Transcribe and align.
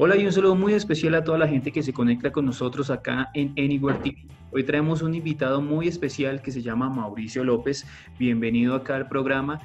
Hola 0.00 0.16
y 0.16 0.24
un 0.24 0.32
saludo 0.32 0.54
muy 0.54 0.74
especial 0.74 1.16
a 1.16 1.24
toda 1.24 1.38
la 1.38 1.48
gente 1.48 1.72
que 1.72 1.82
se 1.82 1.92
conecta 1.92 2.30
con 2.30 2.46
nosotros 2.46 2.88
acá 2.88 3.30
en 3.34 3.48
Anywhere 3.58 3.98
TV. 3.98 4.26
Hoy 4.52 4.62
traemos 4.62 5.02
un 5.02 5.12
invitado 5.12 5.60
muy 5.60 5.88
especial 5.88 6.40
que 6.40 6.52
se 6.52 6.62
llama 6.62 6.88
Mauricio 6.88 7.42
López. 7.42 7.84
Bienvenido 8.16 8.76
acá 8.76 8.94
al 8.94 9.08
programa 9.08 9.58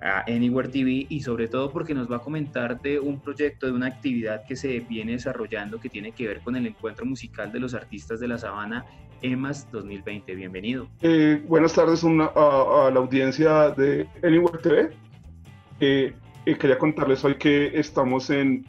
a 0.00 0.20
Anywhere 0.26 0.70
TV 0.70 1.04
y 1.10 1.20
sobre 1.20 1.48
todo 1.48 1.70
porque 1.70 1.92
nos 1.92 2.10
va 2.10 2.16
a 2.16 2.20
comentar 2.20 2.80
de 2.80 2.98
un 2.98 3.20
proyecto, 3.20 3.66
de 3.66 3.72
una 3.72 3.88
actividad 3.88 4.46
que 4.46 4.56
se 4.56 4.80
viene 4.80 5.12
desarrollando 5.12 5.78
que 5.78 5.90
tiene 5.90 6.12
que 6.12 6.28
ver 6.28 6.40
con 6.40 6.56
el 6.56 6.66
encuentro 6.66 7.04
musical 7.04 7.52
de 7.52 7.60
los 7.60 7.74
artistas 7.74 8.20
de 8.20 8.28
la 8.28 8.38
Sabana 8.38 8.86
EMAS 9.20 9.70
2020. 9.70 10.34
Bienvenido. 10.34 10.88
Eh, 11.02 11.44
buenas 11.46 11.74
tardes 11.74 12.02
a, 12.04 12.90
la 12.90 13.00
audiencia 13.00 13.68
de 13.72 14.08
Anywhere 14.22 14.58
TV. 14.62 14.90
Eh, 15.80 16.14
quería 16.58 16.78
contarles 16.78 17.22
hoy 17.22 17.34
que 17.34 17.78
estamos 17.78 18.30
en 18.30 18.64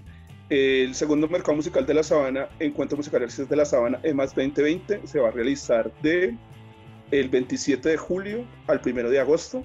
el 0.50 0.94
segundo 0.94 1.28
mercado 1.28 1.56
musical 1.56 1.86
de 1.86 1.94
la 1.96 2.04
Sabana, 2.04 2.50
Encuentro 2.60 2.98
Musical 2.98 3.24
Artistas 3.24 3.50
de 3.50 3.56
la 3.56 3.66
Sabana 3.66 4.00
EMAS 4.04 4.36
2020, 4.36 5.08
se 5.08 5.20
va 5.20 5.30
a 5.30 5.32
realizar 5.32 5.92
de 6.02 6.38
el 7.12 7.30
27 7.30 7.90
de 7.90 7.98
julio 7.98 8.46
al 8.68 8.80
1 8.86 9.10
de 9.10 9.20
agosto. 9.20 9.64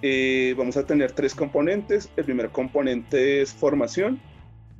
Eh, 0.00 0.54
vamos 0.56 0.76
a 0.76 0.86
tener 0.86 1.12
tres 1.12 1.34
componentes. 1.34 2.10
El 2.16 2.24
primer 2.24 2.50
componente 2.50 3.42
es 3.42 3.52
formación. 3.52 4.20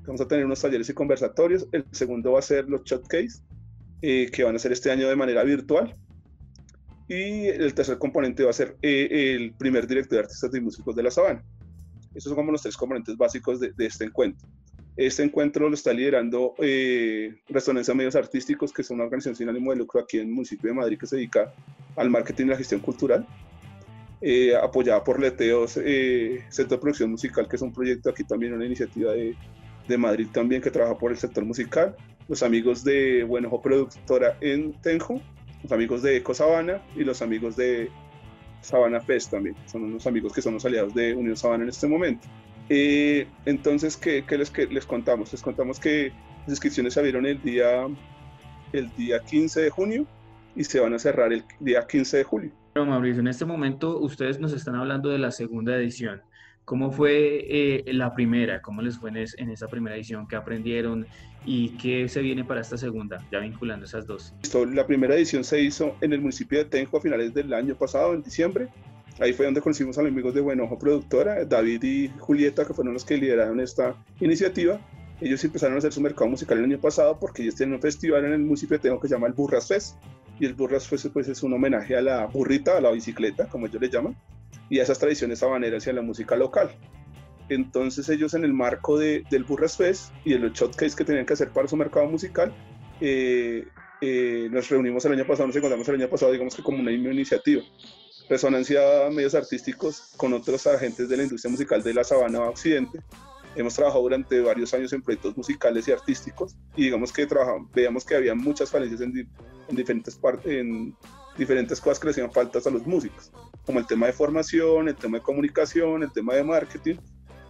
Vamos 0.06 0.20
a 0.20 0.28
tener 0.28 0.46
unos 0.46 0.60
talleres 0.60 0.88
y 0.88 0.94
conversatorios. 0.94 1.68
El 1.72 1.84
segundo 1.90 2.32
va 2.32 2.38
a 2.38 2.42
ser 2.42 2.68
los 2.68 2.82
showcase, 2.84 3.42
eh, 4.00 4.30
que 4.32 4.44
van 4.44 4.56
a 4.56 4.58
ser 4.58 4.72
este 4.72 4.90
año 4.90 5.08
de 5.08 5.16
manera 5.16 5.44
virtual. 5.44 5.94
Y 7.08 7.46
el 7.48 7.74
tercer 7.74 7.98
componente 7.98 8.44
va 8.44 8.50
a 8.50 8.54
ser 8.54 8.76
eh, 8.80 9.34
el 9.36 9.52
primer 9.54 9.86
director 9.86 10.16
de 10.18 10.24
artistas 10.24 10.54
y 10.54 10.60
músicos 10.60 10.96
de 10.96 11.02
la 11.02 11.10
Sabana. 11.10 11.44
Esos 12.14 12.30
son 12.30 12.36
como 12.36 12.52
los 12.52 12.62
tres 12.62 12.76
componentes 12.76 13.16
básicos 13.16 13.60
de 13.60 13.72
este 13.78 14.04
encuentro. 14.04 14.48
Este 14.96 15.22
encuentro 15.22 15.68
lo 15.68 15.74
está 15.74 15.92
liderando 15.92 16.54
eh, 16.58 17.34
Resonancia 17.48 17.94
Medios 17.94 18.14
Artísticos, 18.14 18.72
que 18.72 18.82
es 18.82 18.90
una 18.90 19.04
organización 19.04 19.36
sin 19.36 19.48
ánimo 19.48 19.70
de 19.70 19.78
lucro 19.78 20.00
aquí 20.00 20.18
en 20.18 20.28
el 20.28 20.32
municipio 20.34 20.68
de 20.68 20.74
Madrid 20.74 20.98
que 20.98 21.06
se 21.06 21.16
dedica 21.16 21.52
al 21.96 22.10
marketing 22.10 22.46
y 22.46 22.48
la 22.48 22.56
gestión 22.56 22.80
cultural, 22.80 23.26
eh, 24.20 24.54
apoyada 24.54 25.02
por 25.02 25.18
Leteos 25.18 25.78
eh, 25.82 26.44
Centro 26.50 26.76
de 26.76 26.80
Producción 26.82 27.10
Musical, 27.10 27.48
que 27.48 27.56
es 27.56 27.62
un 27.62 27.72
proyecto 27.72 28.10
aquí 28.10 28.22
también, 28.24 28.52
una 28.52 28.66
iniciativa 28.66 29.12
de, 29.12 29.34
de 29.88 29.98
Madrid 29.98 30.28
también 30.30 30.60
que 30.60 30.70
trabaja 30.70 30.98
por 30.98 31.10
el 31.10 31.16
sector 31.16 31.44
musical, 31.44 31.96
los 32.28 32.42
amigos 32.42 32.84
de 32.84 33.24
Buenojo 33.24 33.62
Productora 33.62 34.36
en 34.42 34.74
Tenjo, 34.82 35.22
los 35.62 35.72
amigos 35.72 36.02
de 36.02 36.18
Eco 36.18 36.34
Sabana 36.34 36.82
y 36.94 37.04
los 37.04 37.22
amigos 37.22 37.56
de 37.56 37.88
Sabana 38.60 39.00
Fest 39.00 39.30
también, 39.30 39.56
son 39.66 39.84
unos 39.84 40.06
amigos 40.06 40.34
que 40.34 40.42
son 40.42 40.54
los 40.54 40.64
aliados 40.66 40.94
de 40.94 41.14
Unión 41.14 41.36
Sabana 41.36 41.64
en 41.64 41.70
este 41.70 41.86
momento. 41.86 42.28
Eh, 42.74 43.26
entonces, 43.44 43.98
¿qué, 43.98 44.24
les, 44.30 44.50
les, 44.70 44.86
contamos? 44.86 45.30
Les 45.30 45.42
contamos 45.42 45.78
que 45.78 46.10
las 46.40 46.48
inscripciones 46.48 46.94
se 46.94 47.00
abrieron 47.00 47.26
el 47.26 47.38
día, 47.42 47.86
el 48.72 48.90
día 48.96 49.20
15 49.20 49.60
de 49.60 49.68
junio 49.68 50.06
y 50.56 50.64
se 50.64 50.80
van 50.80 50.94
a 50.94 50.98
cerrar 50.98 51.34
el 51.34 51.44
día 51.60 51.86
15 51.86 52.16
de 52.16 52.24
julio. 52.24 52.50
Pero 52.72 52.86
Mauricio, 52.86 53.20
en 53.20 53.28
este 53.28 53.44
momento 53.44 53.98
ustedes 53.98 54.40
nos 54.40 54.54
están 54.54 54.76
hablando 54.76 55.10
de 55.10 55.18
la 55.18 55.32
segunda 55.32 55.76
edición. 55.76 56.22
¿Cómo 56.64 56.90
fue 56.90 57.44
eh, 57.46 57.92
la 57.92 58.14
primera? 58.14 58.62
¿Cómo 58.62 58.80
les 58.80 58.96
fue 58.96 59.10
en, 59.10 59.18
en, 59.18 59.50
esa 59.50 59.68
primera 59.68 59.94
edición? 59.94 60.26
¿Qué 60.26 60.36
aprendieron? 60.36 61.06
¿Y 61.44 61.76
qué 61.76 62.08
se 62.08 62.22
viene 62.22 62.42
para 62.42 62.62
esta 62.62 62.78
segunda? 62.78 63.22
Ya 63.30 63.40
vinculando 63.40 63.84
esas 63.84 64.06
dos. 64.06 64.32
La 64.72 64.86
primera 64.86 65.14
edición 65.14 65.44
se 65.44 65.60
hizo 65.60 65.94
en 66.00 66.14
el 66.14 66.22
municipio 66.22 66.58
de 66.60 66.64
Tenjo 66.64 66.96
a 66.96 67.00
finales 67.02 67.34
del 67.34 67.52
año 67.52 67.74
pasado, 67.74 68.14
en 68.14 68.22
diciembre. 68.22 68.68
Ahí 69.20 69.32
fue 69.32 69.44
donde 69.44 69.60
conocimos 69.60 69.98
a 69.98 70.02
los 70.02 70.10
amigos 70.10 70.34
de 70.34 70.40
Buenojo 70.40 70.78
Productora, 70.78 71.44
David 71.44 71.82
y 71.84 72.08
Julieta, 72.18 72.64
que 72.64 72.72
fueron 72.72 72.94
los 72.94 73.04
que 73.04 73.16
lideraron 73.16 73.60
esta 73.60 73.94
iniciativa. 74.20 74.80
Ellos 75.20 75.44
empezaron 75.44 75.76
a 75.76 75.78
hacer 75.78 75.92
su 75.92 76.00
mercado 76.00 76.30
musical 76.30 76.58
el 76.58 76.64
año 76.64 76.80
pasado 76.80 77.18
porque 77.18 77.42
ellos 77.42 77.54
tienen 77.54 77.74
un 77.74 77.80
festival 77.80 78.24
en 78.24 78.32
el 78.32 78.40
municipio 78.40 78.80
que 78.80 79.08
se 79.08 79.14
llama 79.14 79.26
el 79.26 79.34
Burras 79.34 79.68
Fest. 79.68 79.96
Y 80.40 80.46
el 80.46 80.54
Burras 80.54 80.88
Fest 80.88 81.06
pues, 81.12 81.28
es 81.28 81.42
un 81.42 81.52
homenaje 81.52 81.94
a 81.94 82.00
la 82.00 82.26
burrita, 82.26 82.78
a 82.78 82.80
la 82.80 82.90
bicicleta, 82.90 83.48
como 83.48 83.66
ellos 83.66 83.80
le 83.80 83.90
llaman, 83.90 84.16
y 84.70 84.78
a 84.78 84.82
esas 84.82 84.98
tradiciones 84.98 85.42
habaneras 85.42 85.86
y 85.86 85.90
a 85.90 85.92
la 85.92 86.02
música 86.02 86.34
local. 86.34 86.70
Entonces 87.48 88.08
ellos 88.08 88.32
en 88.34 88.44
el 88.44 88.54
marco 88.54 88.98
de, 88.98 89.24
del 89.30 89.44
Burras 89.44 89.76
Fest 89.76 90.12
y 90.24 90.32
de 90.32 90.38
los 90.38 90.52
showcase 90.54 90.96
que 90.96 91.04
tenían 91.04 91.26
que 91.26 91.34
hacer 91.34 91.50
para 91.50 91.68
su 91.68 91.76
mercado 91.76 92.06
musical, 92.06 92.52
eh, 93.00 93.66
eh, 94.00 94.48
nos 94.50 94.70
reunimos 94.70 95.04
el 95.04 95.12
año 95.12 95.26
pasado, 95.26 95.48
nos 95.48 95.56
encontramos 95.56 95.86
el 95.88 95.96
año 95.96 96.08
pasado, 96.08 96.32
digamos 96.32 96.56
que 96.56 96.62
como 96.62 96.80
una 96.80 96.90
iniciativa 96.90 97.62
resonancia 98.28 98.80
medios 99.10 99.34
artísticos 99.34 100.12
con 100.16 100.32
otros 100.32 100.66
agentes 100.66 101.08
de 101.08 101.16
la 101.16 101.22
industria 101.24 101.50
musical 101.50 101.82
de 101.82 101.94
la 101.94 102.04
Sabana 102.04 102.40
Occidente. 102.42 103.00
Hemos 103.54 103.74
trabajado 103.74 104.02
durante 104.02 104.40
varios 104.40 104.72
años 104.72 104.92
en 104.92 105.02
proyectos 105.02 105.36
musicales 105.36 105.86
y 105.86 105.92
artísticos 105.92 106.56
y 106.74 106.84
digamos 106.84 107.12
que 107.12 107.28
veíamos 107.74 108.04
que 108.04 108.14
había 108.14 108.34
muchas 108.34 108.70
falencias 108.70 109.02
en, 109.02 109.28
en 109.68 109.76
diferentes 109.76 110.16
partes, 110.16 110.50
en 110.50 110.96
diferentes 111.36 111.80
cosas 111.80 111.98
que 111.98 112.06
le 112.06 112.10
hacían 112.12 112.32
faltas 112.32 112.66
a 112.66 112.70
los 112.70 112.86
músicos, 112.86 113.30
como 113.66 113.78
el 113.78 113.86
tema 113.86 114.06
de 114.06 114.12
formación, 114.12 114.88
el 114.88 114.96
tema 114.96 115.18
de 115.18 115.24
comunicación, 115.24 116.02
el 116.02 116.12
tema 116.12 116.34
de 116.34 116.44
marketing. 116.44 116.96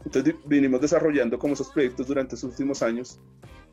Entonces 0.04 0.34
vinimos 0.44 0.80
desarrollando 0.80 1.38
como 1.38 1.54
esos 1.54 1.70
proyectos 1.70 2.06
durante 2.06 2.34
esos 2.34 2.50
últimos 2.50 2.82
años 2.82 3.20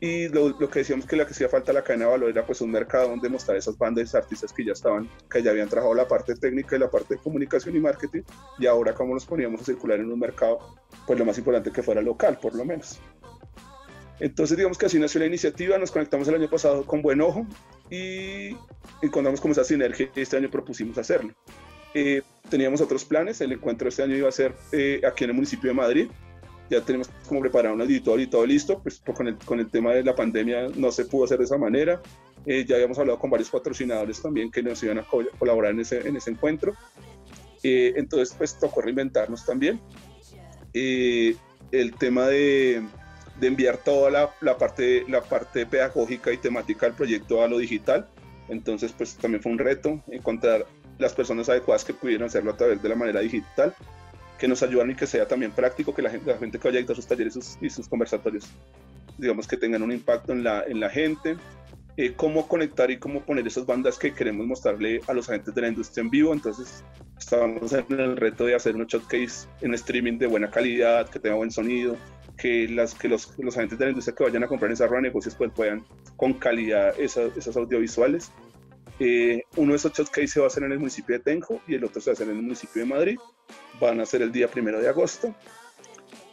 y 0.02 0.28
lo, 0.28 0.56
que 0.58 0.78
decíamos 0.78 1.04
que 1.04 1.14
la 1.14 1.26
que 1.26 1.32
hacía 1.32 1.48
falta 1.48 1.74
la 1.74 1.82
cadena 1.82 2.06
de 2.06 2.10
valor 2.12 2.30
era 2.30 2.46
pues 2.46 2.62
un 2.62 2.70
mercado 2.70 3.10
donde 3.10 3.28
mostrar 3.28 3.58
esas 3.58 3.76
bandas 3.76 4.14
y 4.14 4.16
artistas 4.16 4.50
que 4.50 4.64
ya 4.64 4.72
estaban, 4.72 5.06
que 5.30 5.42
ya 5.42 5.50
habían 5.50 5.68
trabajado 5.68 5.94
la 5.94 6.08
parte 6.08 6.34
técnica 6.34 6.76
y 6.76 6.78
la 6.78 6.90
parte 6.90 7.16
de 7.16 7.20
comunicación 7.20 7.76
y 7.76 7.80
marketing, 7.80 8.22
y 8.58 8.66
ahora 8.66 8.94
cómo 8.94 9.12
nos 9.12 9.26
poníamos 9.26 9.60
a 9.60 9.64
circular 9.64 10.00
en 10.00 10.10
un 10.10 10.18
mercado, 10.18 10.58
pues 11.06 11.18
lo 11.18 11.26
más 11.26 11.36
importante 11.36 11.70
que 11.70 11.82
fuera 11.82 12.00
local, 12.00 12.38
por 12.40 12.54
lo 12.54 12.64
menos. 12.64 12.98
Entonces 14.20 14.56
digamos 14.56 14.78
que 14.78 14.86
así 14.86 14.98
nació 14.98 15.20
la 15.20 15.26
iniciativa, 15.26 15.76
nos 15.76 15.90
conectamos 15.90 16.26
el 16.28 16.34
año 16.34 16.48
pasado 16.48 16.86
con 16.86 17.02
Buen 17.02 17.20
Ojo 17.20 17.46
y 17.90 18.56
encontramos 19.02 19.40
como 19.40 19.52
esa 19.52 19.64
sinergia 19.64 20.10
y 20.14 20.20
este 20.22 20.38
año 20.38 20.50
propusimos 20.50 20.96
hacerlo. 20.96 21.34
Eh, 21.94 22.22
teníamos 22.48 22.80
otros 22.80 23.04
planes, 23.04 23.40
el 23.40 23.52
encuentro 23.52 23.88
este 23.88 24.02
año 24.02 24.16
iba 24.16 24.28
a 24.28 24.32
ser 24.32 24.54
eh, 24.72 25.00
aquí 25.06 25.24
en 25.24 25.30
el 25.30 25.34
municipio 25.34 25.70
de 25.70 25.74
Madrid, 25.74 26.08
ya 26.70 26.80
tenemos 26.80 27.10
como 27.26 27.40
preparado 27.40 27.74
un 27.74 27.80
auditorio 27.80 28.24
y 28.24 28.28
todo 28.28 28.46
listo, 28.46 28.80
pues 28.80 29.02
con 29.14 29.26
el, 29.26 29.36
con 29.38 29.58
el 29.58 29.68
tema 29.68 29.92
de 29.92 30.04
la 30.04 30.14
pandemia 30.14 30.68
no 30.76 30.92
se 30.92 31.04
pudo 31.04 31.24
hacer 31.24 31.38
de 31.38 31.44
esa 31.44 31.58
manera. 31.58 32.00
Eh, 32.46 32.64
ya 32.66 32.76
habíamos 32.76 32.98
hablado 32.98 33.18
con 33.18 33.28
varios 33.28 33.50
patrocinadores 33.50 34.22
también 34.22 34.50
que 34.50 34.62
nos 34.62 34.82
iban 34.82 34.98
a 34.98 35.04
colaborar 35.38 35.72
en 35.72 35.80
ese, 35.80 36.06
en 36.06 36.16
ese 36.16 36.30
encuentro. 36.30 36.74
Eh, 37.64 37.94
entonces, 37.96 38.34
pues 38.38 38.56
tocó 38.58 38.80
reinventarnos 38.80 39.44
también. 39.44 39.80
Eh, 40.72 41.34
el 41.72 41.94
tema 41.96 42.28
de, 42.28 42.82
de 43.40 43.46
enviar 43.46 43.78
toda 43.78 44.10
la, 44.10 44.30
la, 44.40 44.56
parte, 44.56 45.04
la 45.08 45.22
parte 45.22 45.66
pedagógica 45.66 46.32
y 46.32 46.38
temática 46.38 46.86
del 46.86 46.94
proyecto 46.94 47.42
a 47.42 47.48
lo 47.48 47.58
digital. 47.58 48.08
Entonces, 48.48 48.92
pues 48.92 49.16
también 49.16 49.42
fue 49.42 49.52
un 49.52 49.58
reto 49.58 50.00
encontrar 50.08 50.66
las 51.00 51.14
personas 51.14 51.48
adecuadas 51.48 51.84
que 51.84 51.94
pudieran 51.94 52.28
hacerlo 52.28 52.52
a 52.52 52.56
través 52.56 52.82
de 52.82 52.88
la 52.88 52.94
manera 52.94 53.20
digital 53.20 53.74
que 54.38 54.48
nos 54.48 54.62
ayudan 54.62 54.90
y 54.90 54.94
que 54.94 55.06
sea 55.06 55.28
también 55.28 55.52
práctico, 55.52 55.94
que 55.94 56.00
la 56.00 56.10
gente, 56.10 56.32
la 56.32 56.38
gente 56.38 56.58
que 56.58 56.68
vaya 56.68 56.80
a 56.80 56.94
sus 56.94 57.06
talleres 57.06 57.58
y 57.60 57.68
sus, 57.68 57.86
conversatorios, 57.86 58.48
digamos 59.18 59.46
que 59.46 59.58
tengan 59.58 59.82
un 59.82 59.92
impacto 59.92 60.32
en 60.32 60.42
la, 60.42 60.64
en 60.66 60.80
la 60.80 60.88
gente, 60.88 61.36
eh, 61.98 62.14
cómo 62.16 62.48
conectar 62.48 62.90
y 62.90 62.96
cómo 62.96 63.20
poner 63.20 63.46
esas 63.46 63.66
bandas 63.66 63.98
que 63.98 64.14
queremos 64.14 64.46
mostrarle 64.46 65.02
a 65.06 65.12
los 65.12 65.28
agentes 65.28 65.54
de 65.54 65.60
la 65.60 65.68
industria 65.68 66.00
en 66.00 66.08
vivo. 66.08 66.32
Entonces, 66.32 66.82
estábamos 67.18 67.70
en 67.74 68.00
el 68.00 68.16
reto 68.16 68.46
de 68.46 68.54
hacer 68.54 68.76
un 68.76 68.86
showcase 68.86 69.46
en 69.60 69.74
streaming 69.74 70.16
de 70.16 70.26
buena 70.26 70.50
calidad, 70.50 71.10
que 71.10 71.18
tenga 71.18 71.36
buen 71.36 71.50
sonido, 71.50 71.96
que, 72.38 72.66
las, 72.68 72.94
que 72.94 73.08
los, 73.08 73.38
los 73.38 73.54
agentes 73.58 73.78
de 73.78 73.84
la 73.84 73.90
industria 73.90 74.16
que 74.16 74.24
vayan 74.24 74.44
a 74.44 74.48
comprar 74.48 74.70
en 74.70 74.72
esa 74.72 74.86
rueda 74.86 75.02
de 75.02 75.08
negocios 75.08 75.34
pues, 75.34 75.50
puedan 75.54 75.84
con 76.16 76.32
calidad 76.32 76.98
esas, 76.98 77.36
esas 77.36 77.54
audiovisuales. 77.58 78.32
Eh, 79.00 79.42
uno 79.56 79.72
de 79.72 79.76
esos 79.76 79.92
showcase 79.92 80.28
se 80.28 80.40
va 80.40 80.46
a 80.46 80.48
hacer 80.48 80.62
en 80.62 80.72
el 80.72 80.78
municipio 80.78 81.16
de 81.16 81.24
Tenjo 81.24 81.60
y 81.66 81.74
el 81.74 81.84
otro 81.84 82.00
se 82.00 82.10
va 82.10 82.12
a 82.12 82.14
hacer 82.14 82.28
en 82.28 82.36
el 82.36 82.42
municipio 82.42 82.82
de 82.82 82.88
Madrid 82.88 83.18
van 83.80 84.00
a 84.00 84.06
ser 84.06 84.22
el 84.22 84.32
día 84.32 84.48
primero 84.48 84.80
de 84.80 84.88
agosto. 84.88 85.34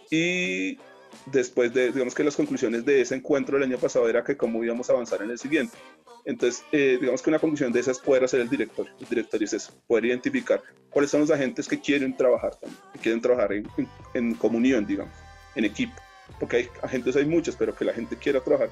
Y 0.10 0.78
después 1.26 1.74
de, 1.74 1.92
digamos 1.92 2.16
que 2.16 2.24
las 2.24 2.36
conclusiones 2.36 2.86
de 2.86 3.02
ese 3.02 3.16
encuentro 3.16 3.58
del 3.58 3.70
año 3.70 3.78
pasado 3.78 4.08
era 4.08 4.24
que 4.24 4.38
cómo 4.38 4.64
íbamos 4.64 4.90
a 4.90 4.94
avanzar 4.94 5.22
en 5.22 5.32
el 5.32 5.40
siguiente. 5.40 5.78
Entonces, 6.26 6.64
eh, 6.72 6.98
digamos 7.00 7.22
que 7.22 7.30
una 7.30 7.40
conclusión 7.40 7.72
de 7.72 7.80
esa 7.80 7.92
es 7.92 8.00
poder 8.00 8.26
hacer 8.26 8.42
el 8.42 8.50
directorio. 8.50 8.94
El 9.00 9.08
directorio 9.08 9.46
es 9.46 9.54
eso, 9.54 9.74
poder 9.88 10.06
identificar 10.06 10.62
cuáles 10.90 11.10
son 11.10 11.22
los 11.22 11.32
agentes 11.32 11.68
que 11.68 11.80
quieren 11.80 12.16
trabajar 12.16 12.56
también, 12.56 12.82
que 12.94 13.00
quieren 13.00 13.22
trabajar 13.22 13.54
en, 13.54 13.68
en, 14.14 14.36
comunión, 14.36 14.86
digamos, 14.86 15.14
en 15.56 15.66
equipo. 15.66 15.96
Porque 16.40 16.58
hay 16.58 16.70
agentes, 16.84 17.16
hay 17.16 17.26
muchos, 17.26 17.56
pero 17.56 17.74
que 17.74 17.86
la 17.86 17.94
gente 17.94 18.18
quiera 18.18 18.42
trabajar 18.42 18.70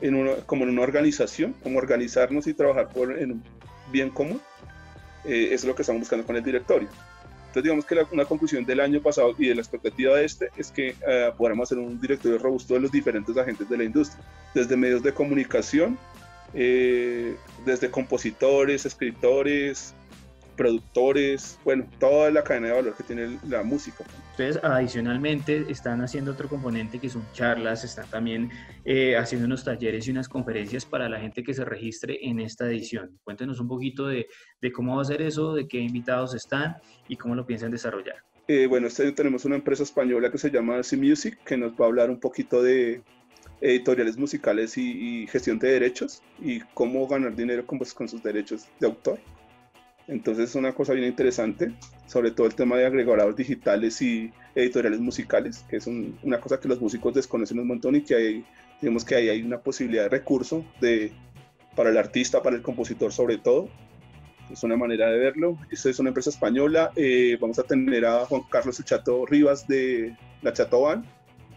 en 0.00 0.14
una, 0.14 0.34
como 0.46 0.64
en 0.64 0.70
una 0.70 0.82
organización, 0.82 1.54
como 1.62 1.78
organizarnos 1.78 2.46
y 2.46 2.54
trabajar 2.54 2.88
por, 2.88 3.18
en 3.18 3.32
un 3.32 3.42
bien 3.90 4.10
común. 4.10 4.40
Eh, 5.24 5.46
eso 5.46 5.54
es 5.54 5.64
lo 5.64 5.74
que 5.74 5.82
estamos 5.82 6.00
buscando 6.00 6.26
con 6.26 6.36
el 6.36 6.42
directorio. 6.42 6.88
Entonces, 7.50 7.64
digamos 7.64 7.84
que 7.84 8.14
una 8.14 8.24
conclusión 8.24 8.64
del 8.64 8.78
año 8.78 9.00
pasado 9.02 9.34
y 9.36 9.48
de 9.48 9.56
la 9.56 9.60
expectativa 9.60 10.16
de 10.16 10.24
este 10.24 10.50
es 10.56 10.70
que 10.70 10.94
uh, 11.00 11.36
podamos 11.36 11.66
hacer 11.66 11.78
un 11.78 12.00
directorio 12.00 12.38
robusto 12.38 12.74
de 12.74 12.80
los 12.80 12.92
diferentes 12.92 13.36
agentes 13.36 13.68
de 13.68 13.76
la 13.76 13.82
industria, 13.82 14.24
desde 14.54 14.76
medios 14.76 15.02
de 15.02 15.12
comunicación, 15.12 15.98
eh, 16.54 17.34
desde 17.66 17.90
compositores, 17.90 18.86
escritores, 18.86 19.94
productores, 20.56 21.58
bueno, 21.64 21.86
toda 21.98 22.30
la 22.30 22.44
cadena 22.44 22.68
de 22.68 22.74
valor 22.74 22.94
que 22.94 23.02
tiene 23.02 23.40
la 23.48 23.64
música. 23.64 24.04
Ustedes 24.40 24.64
adicionalmente 24.64 25.66
están 25.68 26.00
haciendo 26.00 26.32
otro 26.32 26.48
componente 26.48 26.98
que 26.98 27.10
son 27.10 27.22
charlas, 27.34 27.84
están 27.84 28.08
también 28.08 28.50
eh, 28.86 29.14
haciendo 29.14 29.46
unos 29.46 29.64
talleres 29.64 30.08
y 30.08 30.12
unas 30.12 30.30
conferencias 30.30 30.86
para 30.86 31.10
la 31.10 31.20
gente 31.20 31.42
que 31.42 31.52
se 31.52 31.62
registre 31.62 32.18
en 32.22 32.40
esta 32.40 32.66
edición. 32.66 33.18
Cuéntenos 33.22 33.60
un 33.60 33.68
poquito 33.68 34.06
de, 34.06 34.28
de 34.62 34.72
cómo 34.72 34.96
va 34.96 35.02
a 35.02 35.04
ser 35.04 35.20
eso, 35.20 35.52
de 35.52 35.68
qué 35.68 35.78
invitados 35.78 36.34
están 36.34 36.76
y 37.06 37.16
cómo 37.16 37.34
lo 37.34 37.44
piensan 37.44 37.70
desarrollar. 37.70 38.16
Eh, 38.48 38.66
bueno, 38.66 38.86
este 38.86 39.02
año 39.02 39.12
tenemos 39.12 39.44
una 39.44 39.56
empresa 39.56 39.82
española 39.82 40.30
que 40.32 40.38
se 40.38 40.50
llama 40.50 40.82
C 40.82 40.96
Music, 40.96 41.38
que 41.44 41.58
nos 41.58 41.72
va 41.72 41.84
a 41.84 41.88
hablar 41.88 42.08
un 42.08 42.18
poquito 42.18 42.62
de 42.62 43.02
editoriales 43.60 44.16
musicales 44.16 44.78
y, 44.78 45.26
gestión 45.26 45.58
de 45.58 45.70
derechos 45.72 46.22
y 46.40 46.60
cómo 46.72 47.06
ganar 47.06 47.36
dinero 47.36 47.66
con, 47.66 47.76
pues, 47.76 47.92
con 47.92 48.08
sus 48.08 48.22
derechos 48.22 48.66
de 48.80 48.86
autor. 48.86 49.20
Entonces 50.10 50.50
es 50.50 50.56
una 50.56 50.72
cosa 50.72 50.92
bien 50.92 51.06
interesante, 51.06 51.72
sobre 52.06 52.32
todo 52.32 52.48
el 52.48 52.56
tema 52.56 52.76
de 52.76 52.84
agregadores 52.84 53.36
digitales 53.36 54.02
y 54.02 54.32
editoriales 54.56 54.98
musicales, 54.98 55.64
que 55.70 55.76
es 55.76 55.86
una 55.86 56.40
cosa 56.40 56.58
que 56.58 56.66
los 56.66 56.80
músicos 56.80 57.14
desconocen 57.14 57.60
un 57.60 57.68
montón 57.68 57.94
y 57.94 58.02
que 58.02 58.16
hay, 58.16 58.44
digamos 58.80 59.04
que 59.04 59.14
ahí 59.14 59.28
hay 59.28 59.42
una 59.42 59.60
posibilidad 59.60 60.02
de 60.02 60.08
recurso 60.08 60.64
de, 60.80 61.12
para 61.76 61.90
el 61.90 61.96
artista, 61.96 62.42
para 62.42 62.56
el 62.56 62.62
compositor 62.62 63.12
sobre 63.12 63.38
todo. 63.38 63.68
Es 64.50 64.64
una 64.64 64.76
manera 64.76 65.08
de 65.08 65.16
verlo. 65.16 65.56
Esta 65.70 65.90
es 65.90 66.00
una 66.00 66.08
empresa 66.08 66.30
española. 66.30 66.90
Eh, 66.96 67.38
vamos 67.40 67.60
a 67.60 67.62
tener 67.62 68.04
a 68.04 68.26
Juan 68.26 68.42
Carlos 68.50 68.82
Chato 68.84 69.26
Rivas 69.26 69.68
de 69.68 70.16
la 70.42 70.52
Chato 70.52 70.80
Band, 70.80 71.04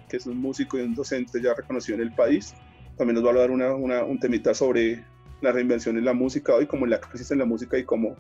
que 0.08 0.18
es 0.18 0.28
un 0.28 0.38
músico 0.38 0.78
y 0.78 0.82
un 0.82 0.94
docente 0.94 1.42
ya 1.42 1.56
reconocido 1.56 1.96
en 1.96 2.04
el 2.04 2.14
país. 2.14 2.54
También 3.00 3.16
nos 3.16 3.24
va 3.24 3.30
a 3.30 3.32
hablar 3.32 3.50
una, 3.50 4.04
un 4.04 4.20
temita 4.20 4.54
sobre 4.54 5.04
la 5.42 5.52
reinvención 5.52 5.98
en 5.98 6.06
la 6.06 6.14
música 6.14 6.54
hoy, 6.54 6.68
como 6.68 6.86
la 6.86 7.02
crisis 7.02 7.32
en 7.32 7.40
la 7.40 7.46
música 7.46 7.80
y 7.80 7.84
cómo 7.84 8.16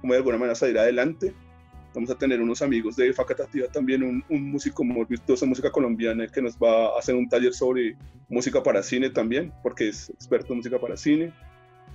como 0.00 0.12
de 0.12 0.18
alguna 0.18 0.38
manera 0.38 0.54
salir 0.54 0.78
adelante. 0.78 1.34
Vamos 1.94 2.10
a 2.10 2.18
tener 2.18 2.42
unos 2.42 2.60
amigos 2.60 2.96
de 2.96 3.12
Facatativa 3.12 3.68
también, 3.68 4.02
un, 4.02 4.22
un 4.28 4.50
músico 4.50 4.84
muy 4.84 5.06
virtuoso 5.06 5.46
música 5.46 5.70
colombiana 5.70 6.26
que 6.28 6.42
nos 6.42 6.56
va 6.56 6.94
a 6.94 6.98
hacer 6.98 7.14
un 7.14 7.28
taller 7.28 7.54
sobre 7.54 7.96
música 8.28 8.62
para 8.62 8.82
cine 8.82 9.08
también, 9.08 9.52
porque 9.62 9.88
es 9.88 10.10
experto 10.10 10.52
en 10.52 10.58
música 10.58 10.78
para 10.78 10.96
cine. 10.96 11.32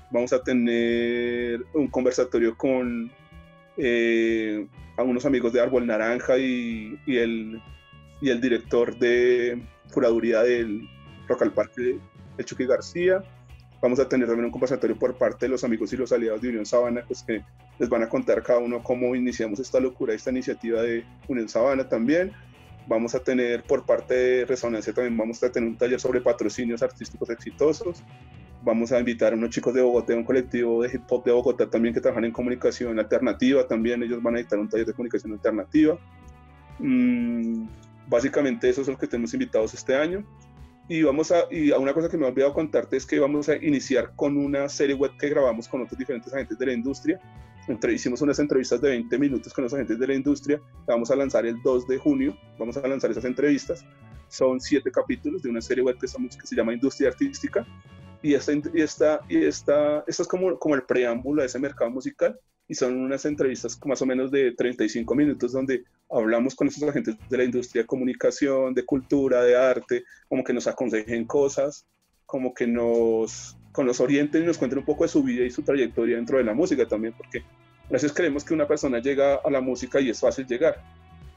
Vamos 0.09 0.33
a 0.33 0.42
tener 0.42 1.62
un 1.74 1.88
conversatorio 1.88 2.57
con 2.57 3.12
eh, 3.77 4.68
amigos 5.25 5.54
de 5.54 5.62
Árbol 5.62 5.88
Naranja 5.88 6.38
y, 6.38 7.00
y, 7.06 7.18
el, 7.18 7.62
y 8.21 8.30
el 8.30 8.42
director 8.42 8.97
de 8.97 9.62
curaduría 9.94 10.42
del 10.42 10.88
Rock 11.27 11.44
al 11.44 11.54
Parque, 11.54 11.97
el 12.38 12.45
Chucky 12.45 12.65
García. 12.65 13.24
Vamos 13.81 14.00
a 14.00 14.07
tener 14.07 14.28
también 14.28 14.45
un 14.45 14.51
conversatorio 14.51 14.98
por 14.98 15.16
parte 15.16 15.48
de 15.48 15.50
los 15.50 15.63
amigos 15.63 15.92
y 15.92 15.98
los 15.98 16.12
aliados 16.12 16.42
de 16.42 16.50
Unión 16.50 16.68
Sabana, 16.68 17.04
pues 17.07 17.24
que 17.24 17.44
les 17.80 17.89
van 17.89 18.04
a 18.04 18.10
contar 18.10 18.44
cada 18.44 18.60
uno 18.60 18.83
cómo 18.83 19.16
iniciamos 19.16 19.60
esta 19.60 19.80
locura, 19.80 20.13
esta 20.13 20.30
iniciativa 20.30 20.83
de 20.83 21.04
Unión 21.28 21.50
Sabana 21.50 21.89
también. 21.89 22.31
Vamos 22.88 23.16
a 23.16 23.19
tener 23.24 23.63
por 23.63 23.86
parte 23.86 24.13
de 24.13 24.45
Resonancia 24.45 24.94
también, 24.94 25.18
vamos 25.18 25.42
a 25.44 25.51
tener 25.51 25.68
un 25.68 25.78
taller 25.78 26.00
sobre 26.00 26.22
patrocinios 26.22 26.83
artísticos 26.83 27.31
exitosos. 27.31 28.04
Vamos 28.63 28.92
a 28.92 29.00
invitar 29.00 29.33
a 29.33 29.36
unos 29.36 29.50
chicos 29.50 29.74
de 29.74 29.81
Bogotá, 29.81 30.13
un 30.13 30.24
colectivo 30.24 30.83
de 30.83 30.89
hip 30.94 31.01
hop 31.10 31.24
de 31.24 31.31
Bogotá 31.31 31.68
también 31.68 31.95
que 31.95 32.01
trabajan 32.01 32.25
en 32.25 32.31
comunicación 32.31 33.00
alternativa, 33.00 33.68
también 33.68 34.04
ellos 34.04 34.22
van 34.22 34.36
a 34.36 34.39
editar 34.39 34.60
un 34.60 34.69
taller 34.69 34.86
de 34.86 34.94
comunicación 34.94 35.33
alternativa. 35.33 35.98
Mm, 36.78 37.66
básicamente 38.07 38.69
esos 38.69 38.86
son 38.86 38.94
los 38.94 39.00
que 39.00 39.07
tenemos 39.07 39.33
invitados 39.33 39.74
este 39.74 39.95
año. 39.95 40.24
Y 40.91 41.03
vamos 41.03 41.31
a, 41.31 41.45
y 41.49 41.71
a 41.71 41.77
una 41.77 41.93
cosa 41.93 42.09
que 42.09 42.17
me 42.17 42.25
he 42.25 42.27
olvidado 42.27 42.53
contarte 42.53 42.97
es 42.97 43.05
que 43.05 43.17
vamos 43.17 43.47
a 43.47 43.55
iniciar 43.55 44.13
con 44.13 44.35
una 44.35 44.67
serie 44.67 44.93
web 44.93 45.15
que 45.17 45.29
grabamos 45.29 45.69
con 45.69 45.81
otros 45.81 45.97
diferentes 45.97 46.33
agentes 46.33 46.59
de 46.59 46.65
la 46.65 46.73
industria. 46.73 47.17
Entre, 47.69 47.93
hicimos 47.93 48.21
unas 48.21 48.39
entrevistas 48.39 48.81
de 48.81 48.89
20 48.89 49.17
minutos 49.17 49.53
con 49.53 49.63
los 49.63 49.73
agentes 49.73 49.97
de 49.97 50.05
la 50.05 50.15
industria. 50.15 50.61
La 50.85 50.95
vamos 50.95 51.09
a 51.09 51.15
lanzar 51.15 51.45
el 51.45 51.61
2 51.61 51.88
de 51.88 51.97
junio. 51.97 52.38
Vamos 52.59 52.75
a 52.75 52.85
lanzar 52.85 53.09
esas 53.09 53.23
entrevistas. 53.23 53.85
Son 54.27 54.59
siete 54.59 54.91
capítulos 54.91 55.41
de 55.43 55.49
una 55.49 55.61
serie 55.61 55.81
web 55.81 55.97
que, 55.97 56.07
que 56.07 56.47
se 56.47 56.55
llama 56.57 56.73
Industria 56.73 57.07
Artística. 57.07 57.65
Y 58.21 58.33
esta, 58.33 58.51
y 58.51 58.81
esta, 58.81 59.21
y 59.29 59.45
esta, 59.45 60.03
esto 60.05 60.23
es 60.23 60.27
como, 60.27 60.59
como 60.59 60.75
el 60.75 60.83
preámbulo 60.83 61.41
a 61.41 61.45
ese 61.45 61.57
mercado 61.57 61.89
musical 61.89 62.37
y 62.67 62.75
son 62.75 62.97
unas 62.97 63.23
entrevistas 63.25 63.79
más 63.85 64.01
o 64.01 64.05
menos 64.05 64.29
de 64.31 64.51
35 64.51 65.15
minutos 65.15 65.51
donde 65.53 65.85
hablamos 66.11 66.55
con 66.55 66.67
esos 66.67 66.83
agentes 66.83 67.15
de 67.29 67.37
la 67.37 67.43
industria 67.43 67.83
de 67.83 67.87
comunicación, 67.87 68.73
de 68.73 68.85
cultura, 68.85 69.43
de 69.43 69.55
arte, 69.55 70.03
como 70.27 70.43
que 70.43 70.53
nos 70.53 70.67
aconsejen 70.67 71.25
cosas, 71.25 71.85
como 72.25 72.53
que 72.53 72.67
nos, 72.67 73.57
nos 73.77 73.99
orienten 73.99 74.43
y 74.43 74.45
nos 74.45 74.57
cuenten 74.57 74.79
un 74.79 74.85
poco 74.85 75.03
de 75.03 75.09
su 75.09 75.23
vida 75.23 75.45
y 75.45 75.51
su 75.51 75.63
trayectoria 75.63 76.15
dentro 76.15 76.37
de 76.37 76.43
la 76.43 76.53
música 76.53 76.85
también, 76.87 77.13
porque 77.15 77.39
a 77.39 77.93
veces 77.93 78.13
creemos 78.13 78.43
que 78.43 78.53
una 78.53 78.67
persona 78.67 78.99
llega 78.99 79.35
a 79.35 79.49
la 79.49 79.61
música 79.61 79.99
y 79.99 80.09
es 80.09 80.19
fácil 80.19 80.45
llegar. 80.45 80.81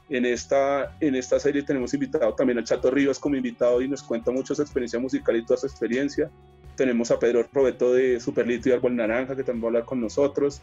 En 0.07 0.25
esta, 0.25 0.95
en 0.99 1.15
esta 1.15 1.39
serie 1.39 1.63
tenemos 1.63 1.93
invitado 1.93 2.33
también 2.35 2.59
a 2.59 2.63
Chato 2.63 2.91
Rivas 2.91 3.17
como 3.17 3.35
invitado 3.35 3.81
y 3.81 3.87
nos 3.87 4.03
cuenta 4.03 4.31
mucho 4.31 4.53
su 4.53 4.61
experiencia 4.61 4.99
musical 4.99 5.35
y 5.35 5.45
toda 5.45 5.57
su 5.57 5.65
experiencia. 5.65 6.29
Tenemos 6.75 7.09
a 7.09 7.17
Pedro 7.17 7.47
Roberto 7.51 7.91
de 7.91 8.19
Superlito 8.19 8.69
y 8.69 8.73
Árbol 8.73 8.95
Naranja 8.95 9.35
que 9.35 9.43
también 9.43 9.63
va 9.63 9.67
a 9.67 9.69
hablar 9.69 9.85
con 9.85 9.99
nosotros. 9.99 10.61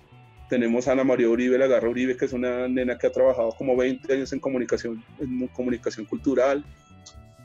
Tenemos 0.52 0.86
a 0.86 0.92
Ana 0.92 1.02
María 1.02 1.30
Uribe, 1.30 1.56
la 1.56 1.66
Garra 1.66 1.88
Uribe, 1.88 2.14
que 2.14 2.26
es 2.26 2.34
una 2.34 2.68
nena 2.68 2.98
que 2.98 3.06
ha 3.06 3.10
trabajado 3.10 3.52
como 3.52 3.74
20 3.74 4.12
años 4.12 4.34
en 4.34 4.38
comunicación, 4.38 5.02
en 5.18 5.48
comunicación 5.48 6.04
cultural, 6.04 6.62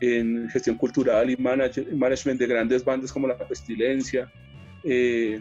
en 0.01 0.49
gestión 0.49 0.75
cultural 0.75 1.29
y 1.29 1.37
management 1.37 2.37
de 2.37 2.47
grandes 2.47 2.83
bandas 2.83 3.13
como 3.13 3.25
La 3.25 3.37
Pestilencia. 3.37 4.29
Eh, 4.83 5.39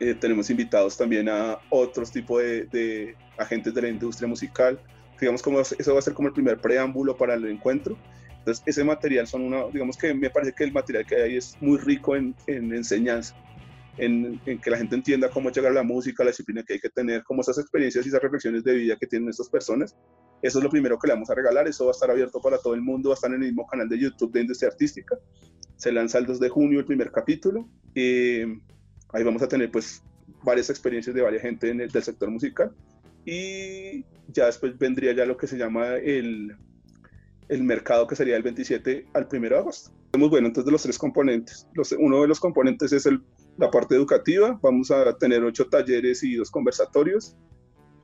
eh, 0.00 0.14
tenemos 0.14 0.50
invitados 0.50 0.96
también 0.96 1.28
a 1.28 1.56
otros 1.70 2.10
tipos 2.10 2.42
de, 2.42 3.14
agentes 3.38 3.72
de 3.72 3.82
la 3.82 3.88
industria 3.88 4.26
musical. 4.26 4.76
Digamos, 5.20 5.42
como 5.42 5.60
eso 5.60 5.92
va 5.92 6.00
a 6.00 6.02
ser 6.02 6.14
como 6.14 6.26
el 6.26 6.34
primer 6.34 6.58
preámbulo 6.58 7.16
para 7.16 7.34
el 7.34 7.46
encuentro. 7.46 7.96
Entonces, 8.38 8.64
ese 8.66 8.82
material 8.82 9.28
son 9.28 9.42
una, 9.42 9.68
digamos 9.72 9.96
que 9.96 10.12
me 10.14 10.30
parece 10.30 10.52
que 10.52 10.64
el 10.64 10.72
material 10.72 11.06
que 11.06 11.14
hay 11.14 11.36
es 11.36 11.56
muy 11.60 11.78
rico 11.78 12.16
en, 12.16 12.34
en 12.48 12.74
enseñanza 12.74 13.36
en, 13.98 14.40
que 14.40 14.70
la 14.70 14.76
gente 14.76 14.94
entienda 14.94 15.30
cómo 15.30 15.50
llegar 15.50 15.72
a 15.72 15.74
la 15.74 15.82
música, 15.82 16.24
la 16.24 16.30
disciplina 16.30 16.62
que 16.62 16.74
hay 16.74 16.80
que 16.80 16.90
tener, 16.90 17.22
como 17.24 17.40
esas 17.40 17.58
experiencias 17.58 18.04
y 18.04 18.08
esas 18.08 18.22
reflexiones 18.22 18.64
de 18.64 18.74
vida 18.74 18.96
que 18.96 19.06
tienen 19.06 19.28
estas 19.28 19.48
personas. 19.48 19.96
Eso 20.42 20.58
es 20.58 20.64
lo 20.64 20.70
primero 20.70 20.98
que 20.98 21.08
le 21.08 21.14
vamos 21.14 21.30
a 21.30 21.34
regalar, 21.34 21.66
eso 21.66 21.86
va 21.86 21.90
a 21.90 21.92
estar 21.92 22.10
abierto 22.10 22.40
para 22.40 22.58
todo 22.58 22.74
el 22.74 22.82
mundo, 22.82 23.10
va 23.10 23.14
a 23.14 23.16
estar 23.16 23.30
en 23.30 23.42
el 23.42 23.48
mismo 23.48 23.66
canal 23.66 23.88
de 23.88 23.98
YouTube 23.98 24.32
de 24.32 24.42
Industria 24.42 24.70
Artística. 24.70 25.16
Se 25.76 25.92
lanza 25.92 26.18
el 26.18 26.26
2 26.26 26.40
de 26.40 26.48
junio 26.48 26.80
el 26.80 26.84
primer 26.84 27.10
capítulo. 27.10 27.68
Eh, 27.94 28.46
ahí 29.12 29.24
vamos 29.24 29.42
a 29.42 29.48
tener 29.48 29.70
pues 29.70 30.02
varias 30.44 30.70
experiencias 30.70 31.14
de 31.14 31.22
varias 31.22 31.42
gente 31.42 31.70
en 31.70 31.80
el, 31.80 31.90
del 31.90 32.02
sector 32.02 32.30
musical. 32.30 32.72
Y 33.24 34.04
ya 34.28 34.46
después 34.46 34.78
vendría 34.78 35.12
ya 35.12 35.26
lo 35.26 35.36
que 35.36 35.46
se 35.46 35.56
llama 35.56 35.96
el, 35.96 36.56
el 37.48 37.62
mercado 37.62 38.06
que 38.06 38.16
sería 38.16 38.36
el 38.36 38.42
27 38.42 39.06
al 39.14 39.28
1 39.30 39.48
de 39.48 39.56
agosto. 39.56 39.90
Bueno, 40.12 40.46
entonces 40.46 40.64
de 40.64 40.72
los 40.72 40.82
tres 40.82 40.98
componentes. 40.98 41.68
Los, 41.74 41.92
uno 41.92 42.22
de 42.22 42.28
los 42.28 42.40
componentes 42.40 42.92
es 42.92 43.06
el 43.06 43.22
la 43.58 43.70
parte 43.70 43.94
educativa, 43.94 44.58
vamos 44.62 44.90
a 44.90 45.16
tener 45.16 45.42
ocho 45.42 45.66
talleres 45.66 46.22
y 46.22 46.34
dos 46.34 46.50
conversatorios. 46.50 47.36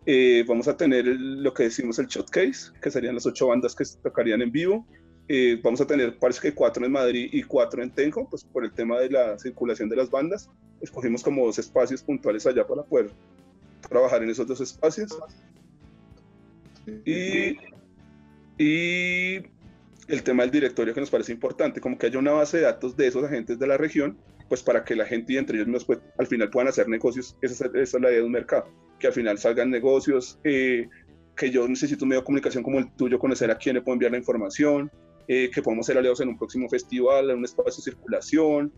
Eh, 0.07 0.45
vamos 0.49 0.67
a 0.67 0.77
tener 0.77 1.07
lo 1.07 1.55
que 1.55 1.65
decimos 1.65 1.99
el 1.99 2.07
showcase, 2.07 2.73
que 2.81 2.91
serían 2.91 3.15
las 3.15 3.27
ocho 3.27 3.49
bandas 3.49 3.75
que 3.75 3.85
tocarían 4.03 4.43
en 4.43 4.51
vivo. 4.51 4.87
Eh, 5.29 5.61
vamos 5.63 5.81
a 5.81 5.87
tener, 5.87 6.19
parece 6.19 6.41
que 6.41 6.55
cuatro 6.55 6.85
en 6.85 6.93
Madrid 6.93 7.29
y 7.33 7.43
cuatro 7.43 7.83
en 7.83 7.91
Tenjo, 7.91 8.29
pues 8.29 8.45
por 8.45 8.65
el 8.65 8.73
tema 8.73 8.99
de 8.99 9.11
la 9.11 9.39
circulación 9.39 9.89
de 9.89 9.97
las 9.97 10.11
bandas. 10.11 10.51
Escogimos 10.81 11.23
como 11.23 11.47
dos 11.47 11.59
espacios 11.59 12.03
puntuales 12.03 12.47
allá 12.47 12.67
para 12.67 12.83
poder 12.83 13.11
trabajar 13.89 14.23
en 14.23 14.31
esos 14.31 14.47
dos 14.47 14.61
espacios. 14.61 15.17
Y, 17.05 17.57
y 18.59 19.37
el 20.09 20.23
tema 20.25 20.43
del 20.43 20.51
directorio 20.51 20.93
que 20.93 21.01
nos 21.01 21.11
parece 21.11 21.33
importante, 21.33 21.81
como 21.81 21.97
que 21.97 22.07
haya 22.07 22.19
una 22.19 22.33
base 22.33 22.57
de 22.57 22.65
datos 22.65 22.97
de 22.97 23.07
esos 23.07 23.23
agentes 23.23 23.59
de 23.59 23.67
la 23.69 23.77
región 23.77 24.19
pues 24.53 24.63
para 24.63 24.85
que 24.85 24.95
la 24.95 25.07
gente 25.07 25.33
y 25.33 25.39
entre 25.39 25.57
ellos 25.57 25.67
mismos 25.67 25.87
pues, 25.87 26.01
al 26.19 26.27
final 26.27 26.51
puedan 26.51 26.69
hacer 26.69 26.87
negocios, 26.87 27.39
esa 27.41 27.71
es, 27.73 27.95
la 27.95 28.11
idea 28.11 28.19
de 28.19 28.23
un 28.23 28.33
mercado, 28.33 28.69
que 28.99 29.07
al 29.07 29.15
final 29.15 29.39
salgan 29.39 29.71
negocios, 29.71 30.39
eh, 30.45 30.91
que 31.35 31.51
yo 31.51 31.67
necesito 31.67 32.05
un 32.05 32.11
medio 32.11 32.21
de 32.21 32.27
comunicación 32.27 32.63
como 32.63 32.79
el 32.79 32.95
tuyo, 32.95 33.19
conocer 33.19 33.51
a 33.51 33.57
quién 33.57 33.77
le 33.77 33.81
puedo 33.81 33.95
enviar 33.95 34.13
la 34.13 34.19
información, 34.19 34.91
eh, 35.27 35.51
que 35.51 35.63
podamos 35.63 35.87
ser 35.87 35.97
aliados 35.97 36.21
en 36.21 36.29
un 36.29 36.37
próximo 36.37 36.69
festival, 36.69 37.31
en 37.31 37.39
un 37.39 37.47
espacio 37.47 37.79
de 37.79 37.93
circulación, 37.93 38.71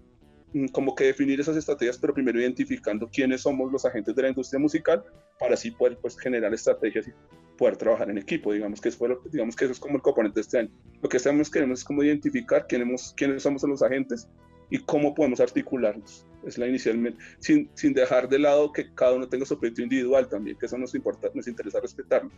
mm, 0.52 0.66
como 0.66 0.94
que 0.94 1.06
definir 1.06 1.40
esas 1.40 1.56
estrategias, 1.56 1.98
pero 1.98 2.14
primero 2.14 2.40
identificando 2.40 3.10
quiénes 3.12 3.40
somos 3.40 3.72
los 3.72 3.84
agentes 3.84 4.14
de 4.14 4.22
la 4.22 4.28
industria 4.28 4.60
musical, 4.60 5.02
para 5.40 5.54
así 5.54 5.72
poder 5.72 5.98
pues, 6.00 6.16
generar 6.16 6.54
estrategias 6.54 7.08
y 7.08 7.12
poder 7.58 7.76
trabajar 7.76 8.08
en 8.10 8.18
equipo, 8.18 8.52
digamos 8.52 8.80
que, 8.80 8.90
eso, 8.90 9.20
digamos 9.32 9.56
que 9.56 9.64
eso 9.64 9.72
es 9.72 9.80
como 9.80 9.96
el 9.96 10.02
componente 10.02 10.36
de 10.36 10.42
este 10.42 10.58
año. 10.60 10.70
Lo 11.02 11.08
que 11.08 11.16
estamos 11.16 11.50
queremos 11.50 11.80
es 11.80 11.84
como 11.84 12.04
identificar 12.04 12.64
quiénes, 12.68 13.12
quiénes 13.16 13.42
somos 13.42 13.64
los 13.64 13.82
agentes 13.82 14.28
y 14.70 14.78
cómo 14.78 15.14
podemos 15.14 15.40
articularnos. 15.40 16.26
Es 16.44 16.58
la 16.58 16.68
inicialmente, 16.68 17.18
sin, 17.38 17.70
sin 17.74 17.94
dejar 17.94 18.28
de 18.28 18.38
lado 18.38 18.72
que 18.72 18.92
cada 18.94 19.14
uno 19.14 19.28
tenga 19.28 19.46
su 19.46 19.58
proyecto 19.58 19.82
individual 19.82 20.28
también, 20.28 20.58
que 20.58 20.66
eso 20.66 20.76
nos, 20.76 20.94
importa, 20.94 21.28
nos 21.34 21.48
interesa 21.48 21.80
respetarlo. 21.80 22.30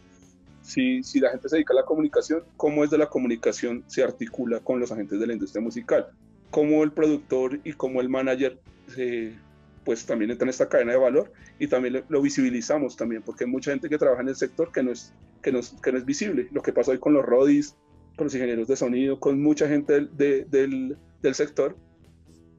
Si, 0.62 1.02
si 1.02 1.20
la 1.20 1.30
gente 1.30 1.48
se 1.48 1.56
dedica 1.56 1.72
a 1.72 1.76
la 1.76 1.84
comunicación, 1.84 2.44
¿cómo 2.56 2.84
es 2.84 2.90
de 2.90 2.98
la 2.98 3.08
comunicación 3.08 3.84
se 3.86 4.02
articula 4.02 4.60
con 4.60 4.80
los 4.80 4.92
agentes 4.92 5.18
de 5.18 5.26
la 5.26 5.32
industria 5.32 5.62
musical? 5.62 6.08
¿Cómo 6.50 6.84
el 6.84 6.92
productor 6.92 7.60
y 7.64 7.72
cómo 7.72 8.00
el 8.00 8.08
manager 8.08 8.58
se, 8.88 9.32
pues 9.86 10.04
también 10.04 10.32
entra 10.32 10.44
en 10.44 10.50
esta 10.50 10.68
cadena 10.68 10.92
de 10.92 10.98
valor 10.98 11.32
y 11.60 11.68
también 11.68 12.04
lo, 12.08 12.20
visibilizamos 12.20 12.96
también, 12.96 13.22
porque 13.22 13.44
hay 13.44 13.50
mucha 13.50 13.70
gente 13.70 13.88
que 13.88 13.96
trabaja 13.96 14.20
en 14.20 14.28
el 14.28 14.36
sector 14.36 14.72
que 14.72 14.82
no 14.82 14.90
es, 14.90 15.14
que 15.42 15.52
no, 15.52 15.60
que 15.80 15.92
no 15.92 15.98
es 15.98 16.04
visible. 16.04 16.48
Lo 16.50 16.60
que 16.60 16.72
pasó 16.72 16.90
hoy 16.90 16.98
con 16.98 17.14
los 17.14 17.24
rodis, 17.24 17.76
con 18.16 18.26
los 18.26 18.34
ingenieros 18.34 18.66
de 18.66 18.74
sonido, 18.74 19.20
con 19.20 19.40
mucha 19.40 19.68
gente 19.68 19.92
del, 19.92 20.50
del, 20.50 20.98
del 21.22 21.34
sector 21.36 21.76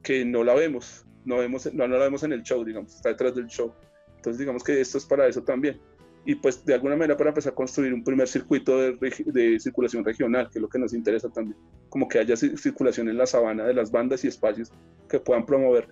que 0.02 0.24
no 0.24 0.44
la 0.44 0.54
vemos, 0.54 1.06
no, 1.24 1.38
vemos, 1.38 1.72
no, 1.72 1.88
no 1.88 1.96
la 1.96 2.04
vemos 2.04 2.22
en 2.22 2.32
el 2.32 2.42
show, 2.42 2.64
digamos, 2.64 2.94
está 2.94 3.10
detrás 3.10 3.34
del 3.34 3.46
show. 3.46 3.72
Entonces 4.16 4.38
digamos 4.38 4.64
que 4.64 4.80
esto 4.80 4.98
es 4.98 5.04
para 5.04 5.26
eso 5.26 5.42
también. 5.42 5.80
Y 6.24 6.34
pues 6.34 6.64
de 6.64 6.74
alguna 6.74 6.96
manera 6.96 7.16
para 7.16 7.30
empezar 7.30 7.52
a 7.52 7.56
construir 7.56 7.94
un 7.94 8.04
primer 8.04 8.28
circuito 8.28 8.78
de, 8.78 8.98
de 9.26 9.60
circulación 9.60 10.04
regional, 10.04 10.48
que 10.50 10.58
es 10.58 10.62
lo 10.62 10.68
que 10.68 10.78
nos 10.78 10.92
interesa 10.92 11.28
también, 11.30 11.56
como 11.88 12.08
que 12.08 12.18
haya 12.18 12.36
circulación 12.36 13.08
en 13.08 13.16
la 13.16 13.26
sabana 13.26 13.64
de 13.64 13.72
las 13.72 13.90
bandas 13.90 14.24
y 14.24 14.28
espacios 14.28 14.70
que 15.08 15.20
puedan 15.20 15.46
promover 15.46 15.88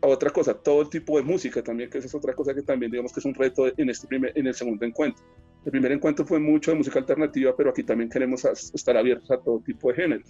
otra 0.00 0.30
cosa, 0.30 0.54
todo 0.54 0.88
tipo 0.88 1.16
de 1.16 1.22
música 1.22 1.62
también, 1.62 1.90
que 1.90 1.98
esa 1.98 2.06
es 2.06 2.14
otra 2.14 2.34
cosa 2.34 2.54
que 2.54 2.62
también 2.62 2.90
digamos 2.90 3.12
que 3.12 3.20
es 3.20 3.26
un 3.26 3.34
reto 3.34 3.66
en, 3.76 3.90
este 3.90 4.06
primer, 4.06 4.32
en 4.36 4.46
el 4.46 4.54
segundo 4.54 4.84
encuentro. 4.84 5.24
El 5.64 5.72
primer 5.72 5.92
encuentro 5.92 6.24
fue 6.24 6.38
mucho 6.38 6.70
de 6.70 6.76
música 6.76 6.98
alternativa, 6.98 7.54
pero 7.56 7.70
aquí 7.70 7.82
también 7.82 8.08
queremos 8.08 8.44
estar 8.44 8.96
abiertos 8.96 9.30
a 9.30 9.38
todo 9.38 9.60
tipo 9.60 9.88
de 9.88 9.94
géneros. 9.94 10.28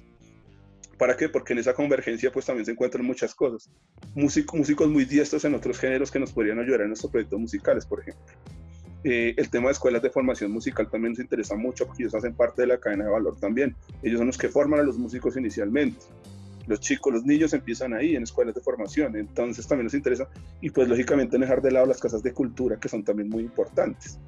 ¿Para 0.99 1.17
qué? 1.17 1.29
Porque 1.29 1.53
en 1.53 1.59
esa 1.59 1.75
convergencia 1.75 2.33
pues 2.33 2.47
también 2.47 2.65
se 2.65 2.73
encuentran 2.73 3.05
muchas 3.05 3.35
cosas. 3.35 3.71
Músico, 4.15 4.57
músicos 4.57 4.89
muy 4.89 5.05
diestros 5.05 5.45
en 5.45 5.55
otros 5.55 5.79
géneros 5.79 6.11
que 6.11 6.19
nos 6.19 6.33
podrían 6.33 6.59
ayudar 6.59 6.83
en 6.83 6.89
nuestros 6.89 7.13
proyectos 7.13 7.39
musicales, 7.39 7.85
por 7.85 8.01
ejemplo. 8.01 8.25
Eh, 9.05 9.35
el 9.37 9.51
tema 9.51 9.67
de 9.67 9.73
escuelas 9.73 10.03
de 10.03 10.11
formación 10.11 10.51
musical 10.51 10.89
también 10.91 11.13
nos 11.13 11.21
interesa 11.21 11.55
mucho 11.55 11.87
porque 11.87 12.03
ellos 12.03 12.15
hacen 12.15 12.35
parte 12.35 12.63
de 12.63 12.69
la 12.69 12.79
cadena 12.79 13.05
de 13.05 13.11
valor 13.11 13.39
también. 13.39 13.77
Ellos 14.03 14.19
son 14.19 14.27
los 14.27 14.39
que 14.39 14.49
forman 14.49 14.81
a 14.81 14.83
los 14.83 14.99
músicos 14.99 15.37
inicialmente 15.37 16.01
los 16.67 16.81
chicos, 16.81 17.13
los 17.13 17.25
niños 17.25 17.53
empiezan 17.53 17.95
ahí 17.95 18.17
en 18.17 18.25
escuelas 18.25 18.55
de 18.55 18.61
formación, 18.61 19.17
entonces 19.17 19.67
también 19.67 19.85
nos 19.85 19.95
interesa 19.95 20.29
y 20.61 20.71
pues 20.71 20.89
lógicamente 20.89 21.39
dejar 21.39 21.63
de 21.63 21.71
lado 21.71 21.87
las 21.87 22.01
casas 22.01 22.23
de 22.23 22.33
cultura 22.33 22.79
que 22.79 22.89
son 22.89 23.05
también 23.05 23.29
muy 23.29 23.43
importantes. 23.45 24.19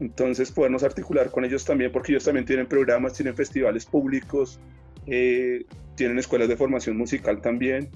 Entonces 0.00 0.50
podernos 0.50 0.82
articular 0.82 1.30
con 1.30 1.44
ellos 1.44 1.64
también 1.64 1.92
porque 1.92 2.12
ellos 2.12 2.24
también 2.24 2.46
tienen 2.46 2.66
programas, 2.66 3.12
tienen 3.12 3.36
festivales 3.36 3.84
públicos, 3.84 4.58
eh, 5.10 5.66
tienen 5.96 6.18
escuelas 6.18 6.48
de 6.48 6.56
formación 6.56 6.96
musical 6.96 7.42
también. 7.42 7.90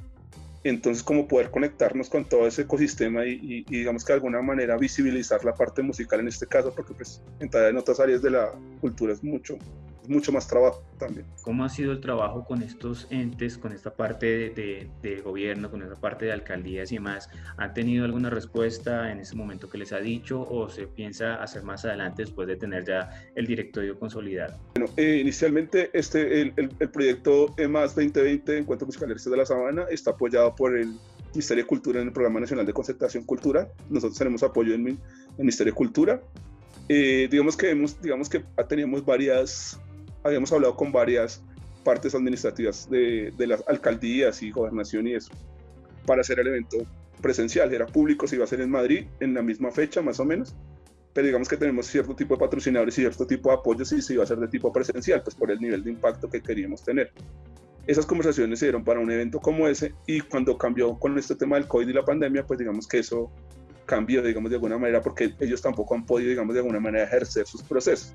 Entonces, 0.65 1.03
como 1.03 1.29
poder 1.29 1.51
conectarnos 1.51 2.09
con 2.09 2.25
todo 2.25 2.47
ese 2.47 2.63
ecosistema 2.63 3.25
y, 3.27 3.65
digamos 3.69 4.05
que 4.05 4.13
de 4.13 4.17
alguna 4.17 4.43
manera 4.43 4.77
visibilizar 4.79 5.45
la 5.45 5.55
parte 5.55 5.83
musical 5.83 6.21
en 6.21 6.29
este 6.29 6.47
caso, 6.47 6.75
porque 6.75 6.95
pues 6.95 7.23
en 7.41 7.77
otras 7.77 8.01
áreas 8.01 8.23
de 8.23 8.31
la 8.31 8.53
cultura 8.81 9.13
es 9.13 9.23
mucho, 9.23 9.59
mucho 10.09 10.33
más 10.33 10.47
trabajo 10.47 10.83
también. 10.99 11.27
¿Cómo 11.43 11.65
ha 11.65 11.69
sido 11.69 11.93
el 11.93 12.01
trabajo 12.01 12.45
con 12.45 12.63
estos 12.63 13.07
entes, 13.11 13.59
con 13.59 13.73
esta 13.73 13.95
parte 13.95 14.51
de, 14.51 14.89
de, 15.03 15.21
gobierno, 15.21 15.71
con 15.71 15.83
esta 15.83 15.97
parte 15.97 16.27
de 16.27 16.33
alcaldías 16.33 16.93
y 16.93 16.97
demás? 16.97 17.29
¿Han 17.57 17.75
tenido 17.75 18.05
alguna 18.05 18.31
respuesta 18.31 19.11
en 19.11 19.21
ese 19.21 19.35
momento 19.35 19.69
que 19.69 19.79
les 19.79 19.93
ha 19.93 19.99
dicho 19.99 20.43
o 20.43 20.69
se 20.69 20.87
piensa 20.87 21.37
hacer 21.37 21.63
más 21.63 21.85
adelante 21.85 22.23
después 22.23 22.49
de 22.49 22.57
tener 22.57 22.85
ya 22.85 23.11
el 23.35 23.47
directorio 23.47 23.99
consolidado? 23.99 24.59
Bueno, 24.75 24.91
eh, 24.97 25.19
inicialmente 25.21 25.91
este, 25.93 26.41
el, 26.41 26.53
el, 26.57 26.89
proyecto 26.91 27.55
EMAS 27.57 27.95
2020, 27.95 28.59
Encuentro 28.59 28.87
Musical 28.87 29.09
de 29.09 29.37
la 29.37 29.47
Sabana, 29.47 29.85
está 29.91 30.13
apoyado 30.13 30.55
por 30.55 30.77
el 30.77 30.95
Ministerio 31.35 31.65
de 31.65 31.69
Cultura 31.69 32.01
en 32.01 32.09
el 32.09 32.13
Programa 32.13 32.41
Nacional 32.41 32.65
de 32.65 32.73
Concertación 32.73 33.25
Cultural. 33.25 33.69
Nosotros 33.91 34.19
tenemos 34.19 34.43
apoyo 34.43 34.75
en 34.75 34.87
el 34.87 34.99
Ministerio 35.39 35.73
de 35.73 35.77
Cultura. 35.77 36.23
Eh, 36.89 37.29
digamos 37.31 37.57
que 37.57 37.71
hemos, 37.71 38.01
digamos 38.01 38.29
que 38.29 38.45
teníamos 38.69 39.05
varias 39.05 39.81
habíamos 40.25 40.53
hablado 40.53 40.77
con 40.77 40.91
varias 40.91 41.43
partes 41.85 42.15
administrativas 42.15 42.89
de, 42.91 43.33
de, 43.37 43.47
las 43.47 43.63
alcaldías 43.69 44.43
y 44.43 44.51
gobernación 44.51 45.07
y 45.07 45.15
eso, 45.15 45.31
para 46.07 46.23
hacer 46.23 46.41
el 46.41 46.49
evento 46.49 46.79
presencial. 47.21 47.73
Era 47.73 47.87
público, 47.87 48.27
se 48.27 48.37
iba 48.37 48.45
a 48.45 48.47
hacer 48.47 48.61
en 48.61 48.71
Madrid 48.71 49.07
en 49.21 49.35
la 49.35 49.43
misma 49.43 49.71
fecha, 49.71 50.03
más 50.03 50.19
o 50.19 50.25
menos, 50.25 50.55
pero 51.13 51.27
digamos 51.27 51.49
que 51.49 51.57
tenemos 51.57 51.87
cierto 51.87 52.15
tipo 52.17 52.35
de 52.35 52.41
patrocinadores 52.41 52.99
y 52.99 53.03
cierto 53.03 53.27
tipo 53.27 53.51
de 53.51 53.57
apoyos 53.57 53.93
y 53.93 54.03
se 54.03 54.15
iba 54.15 54.23
a 54.23 54.25
hacer 54.25 54.39
de 54.39 54.49
tipo 54.49 54.73
presencial, 54.73 55.23
pues 55.23 55.37
por 55.37 55.51
el 55.51 55.61
nivel 55.61 55.85
de 55.85 55.93
impacto 55.93 56.29
que 56.29 56.43
queríamos 56.43 56.83
tener. 56.83 57.13
Esas 57.87 58.07
conversaciones 58.07 58.59
se 58.59 58.67
dieron 58.67 58.83
para 58.83 59.01
un 59.01 59.11
evento 59.11 59.39
como 59.41 59.69
ese 59.69 59.95
y 60.07 60.21
cuando 60.21 60.57
cambió 60.57 60.99
con 60.99 61.17
este 61.19 61.35
tema 61.37 61.57
del 61.57 61.69
COVID 61.69 61.87
y 61.87 61.93
la 61.93 62.05
pandemia, 62.05 62.47
pues 62.47 62.59
digamos 62.59 62.89
que 62.89 62.99
eso 62.99 63.31
cambió, 63.87 64.23
digamos, 64.23 64.51
de 64.51 64.57
alguna 64.57 64.79
manera, 64.79 65.03
porque 65.03 65.35
ellos 65.39 65.61
tampoco 65.61 65.95
han 65.95 66.07
podido, 66.07 66.31
digamos, 66.31 66.55
de 66.55 66.61
alguna 66.61 66.81
manera 66.81 67.05
ejercer 67.05 67.47
sus 67.47 67.63
procesos. 67.63 68.15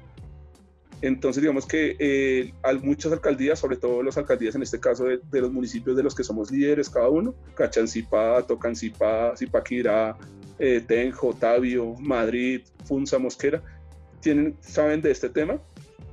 Entonces, 1.01 1.41
digamos 1.41 1.65
que 1.65 1.95
eh, 1.97 2.53
hay 2.61 2.79
muchas 2.79 3.13
alcaldías, 3.13 3.59
sobre 3.59 3.77
todo 3.77 4.03
las 4.03 4.17
alcaldías 4.17 4.55
en 4.55 4.63
este 4.63 4.79
caso 4.79 5.05
de, 5.05 5.41
los 5.41 5.51
municipios 5.51 5.95
de 5.95 6.03
los 6.03 6.13
que 6.13 6.23
somos 6.23 6.51
líderes 6.51 6.89
cada 6.89 7.07
uno, 7.07 7.33
Cachancipá, 7.55 8.41
Tocancipá, 8.45 9.33
Zipaquirá, 9.37 10.17
eh, 10.57 10.83
Tenjo, 10.85 11.33
Tabio, 11.33 11.95
Madrid, 11.99 12.61
Funza, 12.83 13.17
Mosquera, 13.17 13.63
tienen, 14.19 14.57
saben 14.59 15.01
de 15.01 15.11
este 15.11 15.29
tema, 15.29 15.61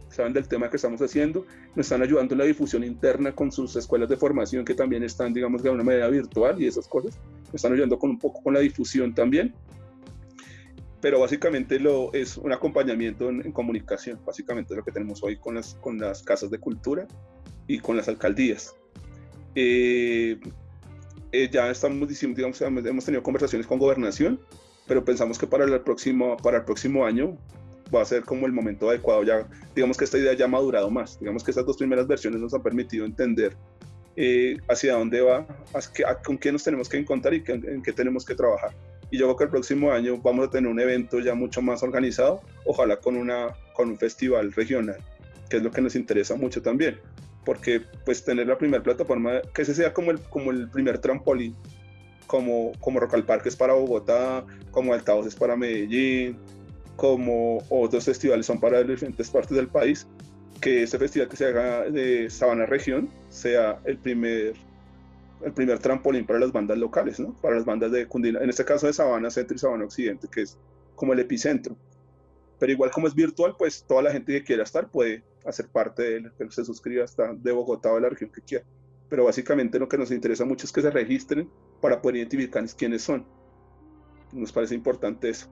saben 0.09 0.33
del 0.33 0.47
tema 0.47 0.71
que 0.71 0.76
estamos 0.76 1.02
haciendo, 1.02 1.45
nos 1.75 1.87
están 1.87 2.02
ayudando 2.02 2.35
en 2.35 2.38
la 2.38 2.45
difusión 2.45 2.85
interna 2.85 3.33
con 3.33 3.50
sus 3.50 3.75
escuelas 3.75 4.09
de 4.09 4.16
formación 4.16 4.64
que 4.64 4.75
también 4.75 5.02
están, 5.02 5.35
digamos, 5.35 5.64
de 5.64 5.71
una 5.71 5.83
manera 5.83 6.09
virtual 6.09 6.62
y 6.62 6.66
esas 6.69 6.87
cosas, 6.87 7.19
nos 7.47 7.55
están 7.55 7.73
ayudando 7.73 7.99
con 7.99 8.11
un 8.11 8.19
poco 8.21 8.40
con 8.40 8.55
la 8.55 8.61
difusión 8.61 9.12
también 9.12 9.52
pero 11.06 11.20
básicamente 11.20 11.78
lo, 11.78 12.12
es 12.14 12.36
un 12.36 12.52
acompañamiento 12.52 13.28
en, 13.30 13.52
comunicación, 13.52 14.18
básicamente 14.26 14.75
lo 14.75 14.82
que 14.82 14.90
tenemos 14.90 15.22
hoy 15.22 15.36
con 15.36 15.54
las, 15.54 15.75
con 15.75 15.98
las 15.98 16.20
casas 16.20 16.50
de 16.50 16.58
cultura 16.58 17.06
y 17.68 17.78
con 17.78 17.96
las 17.96 18.08
alcaldías. 18.08 18.75
Eh, 19.54 20.36
eh, 21.30 21.48
ya 21.48 21.70
estamos 21.70 22.08
diciendo, 22.08 22.34
digamos, 22.34 22.60
hemos 22.60 23.04
tenido 23.04 23.22
conversaciones 23.22 23.68
con 23.68 23.78
gobernación, 23.78 24.40
pero 24.88 25.04
pensamos 25.04 25.38
que 25.38 25.46
para 25.46 25.64
el 25.64 25.80
próximo, 25.82 26.36
para 26.38 26.56
el 26.56 26.64
próximo 26.64 27.06
año 27.06 27.38
va 27.94 28.02
a 28.02 28.04
ser 28.04 28.25
como 28.25 28.46
el 28.46 28.52
momento 28.52 28.90
adecuado. 28.90 29.22
Ya, 29.22 29.46
digamos 29.76 29.96
que 29.96 30.06
esta 30.06 30.18
idea 30.18 30.32
ya 30.32 30.46
ha 30.46 30.48
madurado 30.48 30.90
más. 30.90 31.20
Digamos 31.20 31.44
que 31.44 31.52
estas 31.52 31.66
dos 31.66 31.76
primeras 31.76 32.08
versiones 32.08 32.40
nos 32.40 32.52
han 32.52 32.64
permitido 32.64 33.06
entender 33.06 33.56
eh, 34.16 34.56
hacia 34.68 34.94
dónde 34.94 35.20
va, 35.20 35.46
con 36.25 36.36
qué 36.36 36.50
nos 36.50 36.64
tenemos 36.64 36.88
que 36.88 36.96
encontrar 36.96 37.32
y 37.32 37.44
en 37.46 37.80
qué 37.84 37.92
tenemos 37.92 38.25
que 38.25 38.34
trabajar 38.34 38.75
y 39.10 39.18
yo 39.18 39.26
creo 39.26 39.36
que 39.36 39.44
el 39.44 39.50
próximo 39.50 39.92
año 39.92 40.18
vamos 40.18 40.48
a 40.48 40.50
tener 40.50 40.70
un 40.70 40.80
evento 40.80 41.20
ya 41.20 41.34
mucho 41.34 41.62
más 41.62 41.82
organizado, 41.82 42.40
ojalá 42.64 42.96
con, 42.96 43.16
una, 43.16 43.48
con 43.75 43.90
un 43.90 43.98
festival 43.98 44.52
regional, 44.52 44.96
que 45.48 45.58
es 45.58 45.62
lo 45.62 45.70
que 45.70 45.80
nos 45.80 45.94
interesa 45.94 46.36
mucho 46.36 46.62
también, 46.62 46.98
porque 47.44 47.82
pues 48.04 48.25
tener 48.25 48.46
la 48.48 48.58
primera 48.58 48.82
plataforma, 48.82 49.40
que 49.54 49.62
ese 49.62 49.75
sea 49.75 49.92
como 49.92 50.10
el, 50.10 50.20
como 50.20 50.50
el 50.50 50.68
primer 50.68 50.98
trampolín, 50.98 51.54
como, 52.26 52.72
como 52.80 52.98
Rock 52.98 53.46
es 53.46 53.56
para 53.56 53.75
Bogotá, 53.75 54.44
como 54.72 54.92
Altavoz 54.92 55.26
es 55.26 55.34
para 55.34 55.56
Medellín, 55.56 56.36
como 56.96 57.62
otros 57.68 58.04
festivales 58.04 58.46
son 58.46 58.58
para 58.58 58.82
diferentes 58.82 59.30
partes 59.30 59.56
del 59.56 59.68
país, 59.68 60.06
que 60.60 60.82
este 60.82 60.98
festival 60.98 61.28
que 61.28 61.36
se 61.36 61.46
haga 61.46 61.88
de 61.90 62.28
Sabana 62.30 62.66
Región 62.66 63.08
sea 63.28 63.78
el 63.84 63.98
primer 63.98 64.54
el 65.45 65.52
primer 65.52 65.78
trampolín 65.78 66.26
para 66.26 66.38
las 66.38 66.52
bandas 66.52 66.78
locales, 66.78 67.21
¿no? 67.21 67.35
Para 67.40 67.57
las 67.57 67.64
bandas 67.64 67.93
de 67.93 68.07
Cundina, 68.07 68.40
en 68.40 68.50
este 68.50 68.64
caso 68.64 68.87
de 68.87 68.93
Sabana 68.93 69.31
Centro 69.31 69.55
y 69.55 69.59
Sabana 69.59 69.85
Occidente, 69.85 70.28
que 70.31 70.43
es 70.43 70.59
como 70.95 71.12
el 71.12 71.21
epicentro. 71.21 71.76
Pero 72.59 72.73
igual 72.73 72.90
como 72.90 73.07
es 73.07 73.14
virtual, 73.14 73.55
pues 73.59 73.85
toda 73.87 74.02
la 74.02 74.12
gente 74.12 74.33
que 74.33 74.43
quiera 74.43 74.62
estar 74.62 74.90
puede 74.90 75.23
hacer 75.45 75.69
parte 75.69 76.02
de 76.02 76.16
él, 76.16 76.33
que 76.38 76.50
se 76.50 76.64
suscriba 76.64 77.05
hasta 77.05 77.35
de 77.35 77.52
Bogotá 77.52 77.93
o 77.93 77.97
de 77.97 78.00
la 78.00 78.09
región 78.09 78.31
que 78.31 78.40
quiera. 78.40 78.64
Pero 79.09 79.25
básicamente 79.25 79.78
lo 79.78 79.88
que 79.88 79.99
nos 79.99 80.11
interesa 80.11 80.45
mucho 80.45 80.66
es 80.66 80.73
que 80.73 80.83
se 80.83 80.90
registren 80.90 81.50
para 81.81 82.00
poder 82.00 82.16
identificar 82.16 82.64
quiénes 82.76 83.02
son. 83.02 83.26
Nos 84.33 84.52
parece 84.52 84.75
importante 84.75 85.28
eso. 85.28 85.49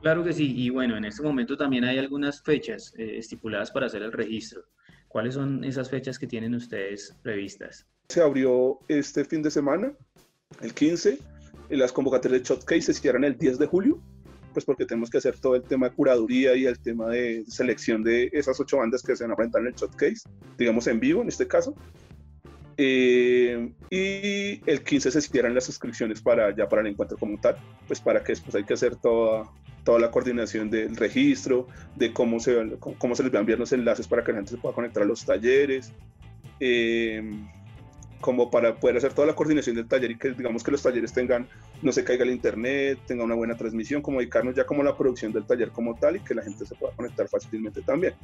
Claro 0.00 0.22
que 0.22 0.32
sí, 0.32 0.54
y 0.56 0.70
bueno, 0.70 0.96
en 0.96 1.04
este 1.04 1.22
momento 1.22 1.56
también 1.56 1.84
hay 1.84 1.98
algunas 1.98 2.42
fechas 2.42 2.94
eh, 2.96 3.18
estipuladas 3.18 3.70
para 3.70 3.86
hacer 3.86 4.02
el 4.02 4.12
registro. 4.12 4.62
¿Cuáles 5.08 5.34
son 5.34 5.64
esas 5.64 5.90
fechas 5.90 6.18
que 6.18 6.26
tienen 6.26 6.54
ustedes 6.54 7.16
previstas? 7.22 7.86
Se 8.08 8.20
abrió 8.22 8.78
este 8.88 9.24
fin 9.24 9.42
de 9.42 9.50
semana, 9.50 9.92
el 10.60 10.72
15, 10.72 11.18
y 11.70 11.76
las 11.76 11.92
convocatorias 11.92 12.42
de 12.42 12.48
Shotcase 12.48 12.82
se 12.82 12.94
cierran 12.94 13.24
el 13.24 13.36
10 13.36 13.58
de 13.58 13.66
julio, 13.66 14.00
pues 14.52 14.64
porque 14.64 14.86
tenemos 14.86 15.10
que 15.10 15.18
hacer 15.18 15.38
todo 15.38 15.54
el 15.56 15.62
tema 15.62 15.88
de 15.88 15.94
curaduría 15.94 16.54
y 16.54 16.64
el 16.64 16.78
tema 16.78 17.08
de 17.08 17.44
selección 17.46 18.02
de 18.02 18.30
esas 18.32 18.58
ocho 18.58 18.78
bandas 18.78 19.02
que 19.02 19.14
se 19.14 19.24
van 19.24 19.32
a 19.32 19.36
presentar 19.36 19.60
en 19.62 19.68
el 19.68 19.74
Shotcase, 19.74 20.22
digamos 20.56 20.86
en 20.86 21.00
vivo 21.00 21.22
en 21.22 21.28
este 21.28 21.46
caso. 21.46 21.74
Eh, 22.78 23.72
y 23.90 24.70
el 24.70 24.82
15 24.82 25.10
se 25.10 25.20
cierran 25.22 25.54
las 25.54 25.64
suscripciones 25.64 26.20
para 26.20 26.54
ya 26.54 26.68
para 26.68 26.82
el 26.82 26.88
encuentro 26.88 27.16
como 27.16 27.38
tal, 27.40 27.56
pues 27.86 28.00
para 28.00 28.22
que 28.22 28.32
después 28.32 28.54
hay 28.54 28.64
que 28.64 28.74
hacer 28.74 28.96
toda, 28.96 29.50
toda 29.84 29.98
la 29.98 30.10
coordinación 30.10 30.70
del 30.70 30.94
registro, 30.96 31.68
de 31.94 32.12
cómo 32.12 32.38
se, 32.38 32.78
cómo 32.78 33.14
se 33.14 33.22
les 33.22 33.32
van 33.32 33.38
a 33.38 33.40
enviar 33.40 33.58
los 33.58 33.72
enlaces 33.72 34.06
para 34.06 34.24
que 34.24 34.32
la 34.32 34.38
gente 34.38 34.52
se 34.52 34.58
pueda 34.58 34.74
conectar 34.74 35.02
a 35.02 35.06
los 35.06 35.24
talleres. 35.24 35.92
Eh, 36.60 37.22
como 38.20 38.50
para 38.50 38.76
poder 38.76 38.96
hacer 38.96 39.12
toda 39.12 39.26
la 39.26 39.34
coordinación 39.34 39.76
del 39.76 39.86
taller 39.86 40.10
y 40.10 40.18
que 40.18 40.30
digamos 40.30 40.62
que 40.62 40.70
los 40.70 40.82
talleres 40.82 41.12
tengan, 41.12 41.46
no 41.82 41.92
se 41.92 42.04
caiga 42.04 42.24
el 42.24 42.30
internet, 42.30 42.98
tenga 43.06 43.24
una 43.24 43.34
buena 43.34 43.56
transmisión, 43.56 44.02
como 44.02 44.20
dedicarnos 44.20 44.54
ya 44.54 44.64
como 44.64 44.82
la 44.82 44.96
producción 44.96 45.32
del 45.32 45.44
taller 45.44 45.70
como 45.70 45.94
tal 45.94 46.16
y 46.16 46.20
que 46.20 46.34
la 46.34 46.42
gente 46.42 46.64
se 46.64 46.74
pueda 46.74 46.94
conectar 46.94 47.28
fácilmente 47.28 47.82
también. 47.82 48.14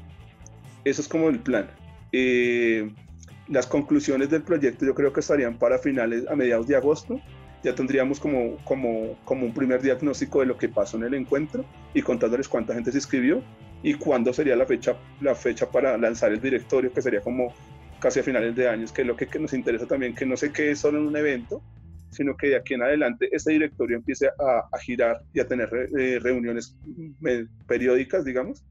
Eso 0.84 1.02
es 1.02 1.08
como 1.08 1.28
el 1.28 1.38
plan. 1.38 1.68
Eh, 2.12 2.90
las 3.48 3.66
conclusiones 3.66 4.30
del 4.30 4.42
proyecto 4.42 4.84
yo 4.84 4.94
creo 4.94 5.12
que 5.12 5.20
estarían 5.20 5.58
para 5.58 5.78
finales, 5.78 6.26
a 6.28 6.34
mediados 6.34 6.66
de 6.66 6.76
agosto, 6.76 7.20
ya 7.62 7.74
tendríamos 7.74 8.18
como, 8.18 8.56
como, 8.64 9.16
como 9.24 9.46
un 9.46 9.54
primer 9.54 9.80
diagnóstico 9.80 10.40
de 10.40 10.46
lo 10.46 10.56
que 10.56 10.68
pasó 10.68 10.96
en 10.96 11.04
el 11.04 11.14
encuentro 11.14 11.64
y 11.94 12.02
contándoles 12.02 12.48
cuánta 12.48 12.74
gente 12.74 12.90
se 12.90 12.98
inscribió 12.98 13.42
y 13.82 13.94
cuándo 13.94 14.32
sería 14.32 14.56
la 14.56 14.66
fecha, 14.66 14.96
la 15.20 15.34
fecha 15.34 15.70
para 15.70 15.96
lanzar 15.98 16.32
el 16.32 16.40
directorio, 16.40 16.92
que 16.92 17.02
sería 17.02 17.20
como 17.20 17.52
casi 18.02 18.18
a 18.18 18.24
finales 18.24 18.56
de 18.56 18.68
años, 18.68 18.90
que 18.90 19.02
es 19.02 19.06
lo 19.06 19.16
que, 19.16 19.28
nos 19.38 19.52
interesa 19.52 19.86
también, 19.86 20.12
que 20.14 20.26
no 20.26 20.36
se 20.36 20.52
quede 20.52 20.74
solo 20.74 20.98
en 20.98 21.06
un 21.06 21.16
evento, 21.16 21.62
sino 22.10 22.36
que 22.36 22.48
de 22.48 22.56
aquí 22.56 22.74
en 22.74 22.82
adelante 22.82 23.28
este 23.30 23.52
directorio 23.52 23.96
empiece 23.96 24.26
a, 24.26 24.76
girar 24.78 25.22
y 25.32 25.38
a 25.38 25.46
tener 25.46 25.70
eh, 25.96 26.18
reuniones 26.20 26.76
periódicas, 27.68 28.24
digamos, 28.24 28.64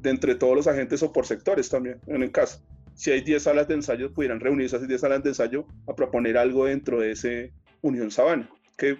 de 0.00 0.10
entre 0.10 0.34
todos 0.34 0.56
los 0.56 0.66
agentes 0.66 1.02
o 1.02 1.12
por 1.12 1.26
sectores 1.26 1.68
también, 1.68 2.00
en 2.06 2.22
el 2.22 2.32
caso. 2.32 2.60
Si 2.94 3.10
hay 3.10 3.20
10 3.20 3.42
salas 3.42 3.68
de 3.68 3.74
ensayo, 3.74 4.10
pudieran 4.12 4.40
reunirse 4.40 4.76
esas 4.76 4.88
10 4.88 5.00
salas 5.02 5.22
de 5.22 5.28
ensayo 5.28 5.66
a 5.86 5.94
proponer 5.94 6.38
algo 6.38 6.64
dentro 6.64 7.00
de 7.00 7.12
ese 7.12 7.52
Unión 7.82 8.10
Sabana. 8.10 8.48
Que, 8.78 8.96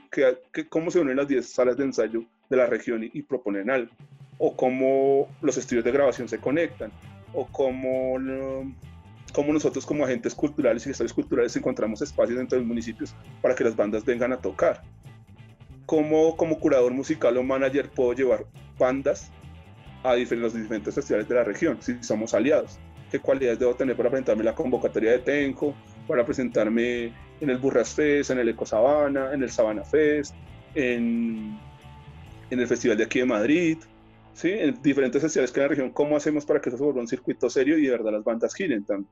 ¿Cómo 0.68 0.90
se 0.90 1.00
unen 1.00 1.16
las 1.16 1.28
10 1.28 1.48
salas 1.48 1.78
de 1.78 1.84
ensayo 1.84 2.24
de 2.50 2.56
la 2.58 2.66
región 2.66 3.08
y 3.10 3.22
proponen 3.22 3.70
algo? 3.70 3.90
O 4.36 4.54
cómo 4.54 5.34
los 5.40 5.56
estudios 5.56 5.84
de 5.84 5.92
grabación 5.92 6.28
se 6.28 6.38
conectan, 6.38 6.92
o 7.32 7.46
cómo 7.46 8.18
cómo 9.36 9.52
nosotros 9.52 9.84
como 9.84 10.02
agentes 10.02 10.34
culturales 10.34 10.86
y 10.86 10.88
gestores 10.88 11.12
culturales 11.12 11.54
encontramos 11.56 12.00
espacios 12.00 12.38
dentro 12.38 12.56
de 12.56 12.62
los 12.62 12.68
municipios 12.68 13.14
para 13.42 13.54
que 13.54 13.64
las 13.64 13.76
bandas 13.76 14.02
vengan 14.02 14.32
a 14.32 14.38
tocar. 14.38 14.80
Cómo 15.84 16.34
como 16.38 16.58
curador 16.58 16.94
musical 16.94 17.36
o 17.36 17.42
manager 17.42 17.90
puedo 17.90 18.14
llevar 18.14 18.46
bandas 18.78 19.30
a 20.04 20.16
los 20.16 20.54
diferentes 20.54 20.94
festivales 20.94 21.28
de 21.28 21.34
la 21.34 21.44
región, 21.44 21.76
si 21.82 22.02
somos 22.02 22.32
aliados. 22.32 22.78
¿Qué 23.10 23.18
cualidades 23.18 23.58
debo 23.58 23.74
tener 23.74 23.94
para 23.94 24.08
presentarme 24.08 24.40
en 24.40 24.46
la 24.46 24.54
convocatoria 24.54 25.12
de 25.12 25.18
Tenjo, 25.18 25.74
para 26.08 26.24
presentarme 26.24 27.12
en 27.38 27.50
el 27.50 27.58
Burras 27.58 27.92
Fest, 27.92 28.30
en 28.30 28.38
el 28.38 28.48
Eco 28.48 28.64
Sabana, 28.64 29.34
en 29.34 29.42
el 29.42 29.50
Sabana 29.50 29.84
Fest, 29.84 30.34
en, 30.74 31.58
en 32.48 32.58
el 32.58 32.66
Festival 32.66 32.96
de 32.96 33.04
aquí 33.04 33.18
de 33.18 33.26
Madrid, 33.26 33.76
¿sí? 34.36 34.50
en 34.50 34.80
diferentes 34.82 35.20
festivales 35.20 35.50
que 35.50 35.60
en 35.60 35.64
la 35.64 35.68
región, 35.68 35.90
cómo 35.90 36.16
hacemos 36.16 36.44
para 36.44 36.60
que 36.60 36.68
eso 36.68 36.78
se 36.78 36.84
vuelva 36.84 37.00
un 37.00 37.08
circuito 37.08 37.50
serio 37.50 37.78
y 37.78 37.86
de 37.86 37.90
verdad 37.90 38.12
las 38.12 38.24
bandas 38.24 38.54
giren 38.54 38.84
también. 38.84 39.10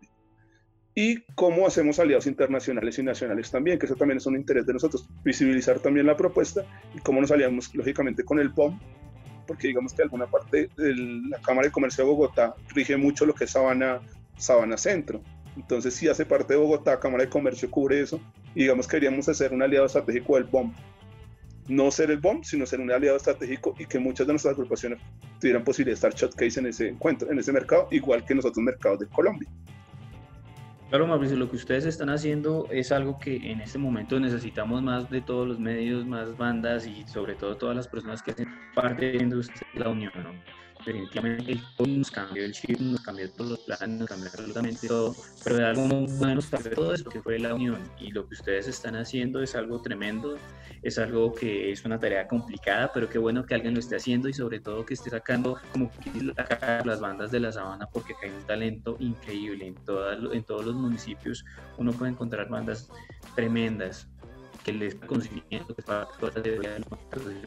Y 0.95 1.23
cómo 1.35 1.67
hacemos 1.67 1.99
aliados 1.99 2.27
internacionales 2.29 2.97
y 2.99 3.03
nacionales 3.03 3.51
también, 3.51 3.79
que 3.79 3.87
eso 3.87 3.97
también 3.97 4.19
es 4.19 4.27
un 4.27 4.37
interés 4.37 4.65
de 4.65 4.75
nosotros, 4.75 5.09
visibilizar 5.25 5.81
también 5.81 6.07
la 6.07 6.17
propuesta 6.17 6.65
y 6.95 7.01
cómo 7.01 7.21
nos 7.21 7.33
aliamos 7.33 7.75
lógicamente 7.75 8.23
con 8.23 8.39
el 8.39 8.53
POM, 8.53 8.79
porque 9.47 9.69
digamos 9.69 9.93
que 9.93 10.03
alguna 10.03 10.27
parte 10.27 10.71
de 10.77 10.95
la 10.95 11.41
Cámara 11.41 11.67
de 11.67 11.73
Comercio 11.73 12.05
de 12.05 12.11
Bogotá 12.11 12.55
rige 12.75 12.97
mucho 12.97 13.27
lo 13.27 13.35
que 13.35 13.45
es 13.45 13.51
Sabana, 13.51 14.01
Sabana 14.37 14.77
Centro. 14.77 15.21
Entonces, 15.57 15.95
si 15.95 16.09
hace 16.09 16.27
parte 16.27 16.55
de 16.55 16.61
Bogotá, 16.61 17.01
Cámara 17.01 17.25
de 17.25 17.31
Comercio 17.31 17.71
cubre 17.71 18.01
eso, 18.01 18.21
y 18.55 18.63
digamos 18.63 18.87
que 18.87 18.97
queríamos 18.97 19.29
hacer 19.29 19.53
un 19.53 19.63
aliado 19.63 19.87
estratégico 19.87 20.37
del 20.37 20.45
BOM, 20.45 20.73
no 21.69 21.91
ser 21.91 22.11
el 22.11 22.19
BOM, 22.19 22.43
sino 22.43 22.67
ser 22.67 22.81
un 22.81 22.91
aliado 22.91 23.17
estratégico 23.17 23.75
y 23.79 23.87
que 23.87 23.99
muchas 23.99 24.27
de 24.27 24.33
nuestras 24.33 24.55
agrupaciones 24.55 25.01
tuvieran 25.41 25.65
posibilidad 25.65 26.01
de 26.01 26.09
estar 26.09 26.15
showcase 26.15 26.61
en 26.61 26.67
ese 26.67 26.89
encuentro, 26.89 27.31
en 27.31 27.39
ese 27.39 27.53
mercado, 27.53 27.89
igual 27.91 28.25
que 28.25 28.35
nosotros 28.35 28.63
mercados 28.63 29.01
de 29.01 29.07
Colombia. 29.09 29.49
Claro, 30.91 31.07
Mauricio, 31.07 31.37
lo 31.37 31.51
que 31.51 31.57
ustedes 31.57 31.87
están 31.87 32.11
haciendo 32.11 32.69
es 32.71 32.93
algo 32.93 33.19
que 33.19 33.37
en 33.51 33.61
este 33.61 33.79
momento 33.79 34.21
necesitamos 34.21 34.83
más 34.83 35.11
de 35.11 35.23
todos 35.23 35.49
los 35.49 35.59
medios, 35.59 36.07
más 36.07 36.37
bandas 36.37 36.87
y 36.87 37.05
sobre 37.09 37.35
todo 37.35 37.57
todas 37.57 37.75
las 37.75 37.89
personas 37.89 38.23
que 38.23 38.31
hacen 38.31 38.49
parte 38.75 39.13
de 39.13 39.45
la 39.75 39.89
unión. 39.89 40.13
Definitivamente 40.85 41.61
nos 41.87 42.11
cambió 42.11 42.45
el 42.45 42.53
chip, 42.53 42.79
nos 42.81 43.01
cambió 43.01 43.31
todos 43.31 43.51
los 43.51 43.61
planes, 43.61 44.01
nos 44.01 44.09
cambió 44.09 44.29
absolutamente 44.29 44.89
todo, 44.89 45.15
pero 45.43 45.57
de 45.57 45.67
algo 45.67 45.89
bueno 45.89 46.35
nos 46.35 46.47
cambió 46.47 46.73
todo 46.73 46.95
eso 46.95 47.09
que 47.09 47.21
fue 47.23 47.39
la 47.39 47.55
unión 47.55 47.79
y 47.99 48.11
lo 48.11 48.27
que 48.29 48.35
ustedes 48.35 48.69
están 48.69 48.97
haciendo 48.97 49.43
es 49.43 49.55
algo 49.55 49.81
tremendo, 49.81 50.37
es 50.83 50.99
algo 50.99 51.35
que 51.35 51.73
es 51.73 51.85
una 51.85 51.99
tarea 51.99 52.29
complicada, 52.29 52.93
pero 52.93 53.09
qué 53.09 53.19
bueno 53.19 53.45
que 53.47 53.55
alguien 53.55 53.75
lo 53.75 53.81
esté 53.81 53.97
haciendo 53.97 54.29
y 54.29 54.35
sobre 54.35 54.61
todo 54.61 54.85
que 54.85 54.95
esté 54.95 55.11
sacando 55.11 55.59
como 55.73 55.91
las 56.85 57.01
bandas 57.01 57.31
de 57.31 57.41
la 57.41 57.53
sabana 57.53 57.87
porque 57.87 58.15
hay 58.23 58.31
un 58.31 58.43
talento 58.47 58.97
increíble 59.01 59.67
en, 59.67 59.75
todas, 59.75 60.19
en 60.33 60.45
todos 60.45 60.67
los 60.67 60.75
municipios, 60.75 61.45
uno 61.79 61.93
puede 61.93 62.13
encontrar 62.13 62.49
bandas 62.49 62.91
tremendas, 63.35 64.09
que 64.65 64.73
les 64.73 64.95
consiguiendo 64.95 65.75
que 65.75 65.83
para 65.83 66.09
de 66.43 66.55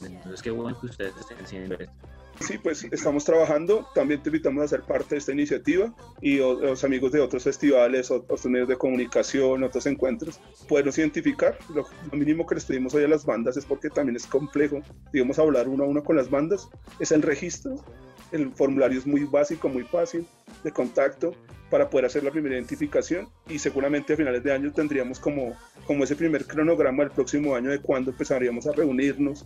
entonces 0.06 0.42
qué 0.42 0.52
bueno 0.52 0.80
que 0.80 0.86
ustedes 0.86 1.18
estén 1.18 1.38
haciendo 1.40 1.76
esto. 1.76 1.94
Sí, 2.40 2.58
pues 2.58 2.86
estamos 2.92 3.26
trabajando. 3.26 3.88
También 3.96 4.22
te 4.22 4.30
invitamos 4.30 4.64
a 4.64 4.68
ser 4.68 4.82
parte 4.82 5.16
de 5.16 5.20
esta 5.20 5.32
iniciativa 5.32 5.94
y 6.22 6.38
los 6.38 6.84
amigos 6.84 7.12
de 7.12 7.20
otros 7.20 7.44
festivales, 7.44 8.12
otros 8.12 8.46
medios 8.46 8.68
de 8.68 8.78
comunicación, 8.78 9.64
otros 9.64 9.86
encuentros, 9.86 10.40
podernos 10.68 10.98
identificar. 10.98 11.58
Lo, 11.74 11.86
mínimo 12.16 12.46
que 12.46 12.56
les 12.56 12.66
pedimos 12.66 12.94
hoy 12.94 13.04
a 13.04 13.08
las 13.08 13.26
bandas 13.26 13.58
es 13.58 13.66
porque 13.66 13.90
también 13.90 14.16
es 14.16 14.28
complejo, 14.28 14.82
digamos, 15.12 15.40
hablar 15.40 15.68
uno 15.68 15.84
a 15.84 15.88
uno 15.88 16.04
con 16.04 16.16
las 16.16 16.30
bandas, 16.30 16.70
es 17.00 17.12
el 17.12 17.22
registro. 17.22 17.84
El 18.32 18.52
formulario 18.52 19.00
es 19.00 19.08
muy 19.08 19.24
básico, 19.24 19.70
muy 19.70 19.84
fácil 19.84 20.28
de 20.64 20.72
contacto 20.72 21.34
para 21.70 21.90
poder 21.90 22.06
hacer 22.06 22.24
la 22.24 22.32
primera 22.32 22.56
identificación 22.56 23.28
y 23.48 23.60
seguramente 23.60 24.14
a 24.14 24.18
finales 24.18 24.44
de 24.44 24.54
año 24.54 24.72
tendríamos 24.72 25.20
como, 25.20 25.54
como 25.86 26.04
ese 26.04 26.16
primer 26.16 26.46
cronograma 26.46 27.04
del 27.04 27.12
próximo 27.12 27.56
año 27.56 27.70
de 27.70 27.80
cuándo 27.80 28.12
empezaríamos 28.12 28.68
a 28.68 28.74
reunirnos. 28.74 29.46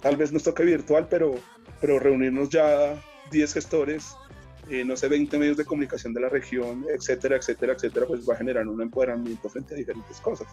Tal 0.00 0.16
vez 0.16 0.32
nos 0.32 0.42
toque 0.42 0.64
virtual, 0.64 1.06
pero 1.08 1.36
pero 1.82 1.98
reunirnos 1.98 2.48
ya 2.48 2.94
10 3.32 3.54
gestores, 3.54 4.14
eh, 4.70 4.84
no 4.84 4.96
sé, 4.96 5.08
20 5.08 5.36
medios 5.36 5.56
de 5.56 5.64
comunicación 5.64 6.14
de 6.14 6.20
la 6.20 6.28
región, 6.28 6.86
etcétera, 6.88 7.36
etcétera, 7.36 7.72
etcétera, 7.72 8.06
pues 8.06 8.26
va 8.26 8.34
a 8.34 8.36
generar 8.36 8.68
un 8.68 8.80
empoderamiento 8.80 9.48
frente 9.50 9.74
a 9.74 9.76
diferentes 9.76 10.18
cosas. 10.20 10.46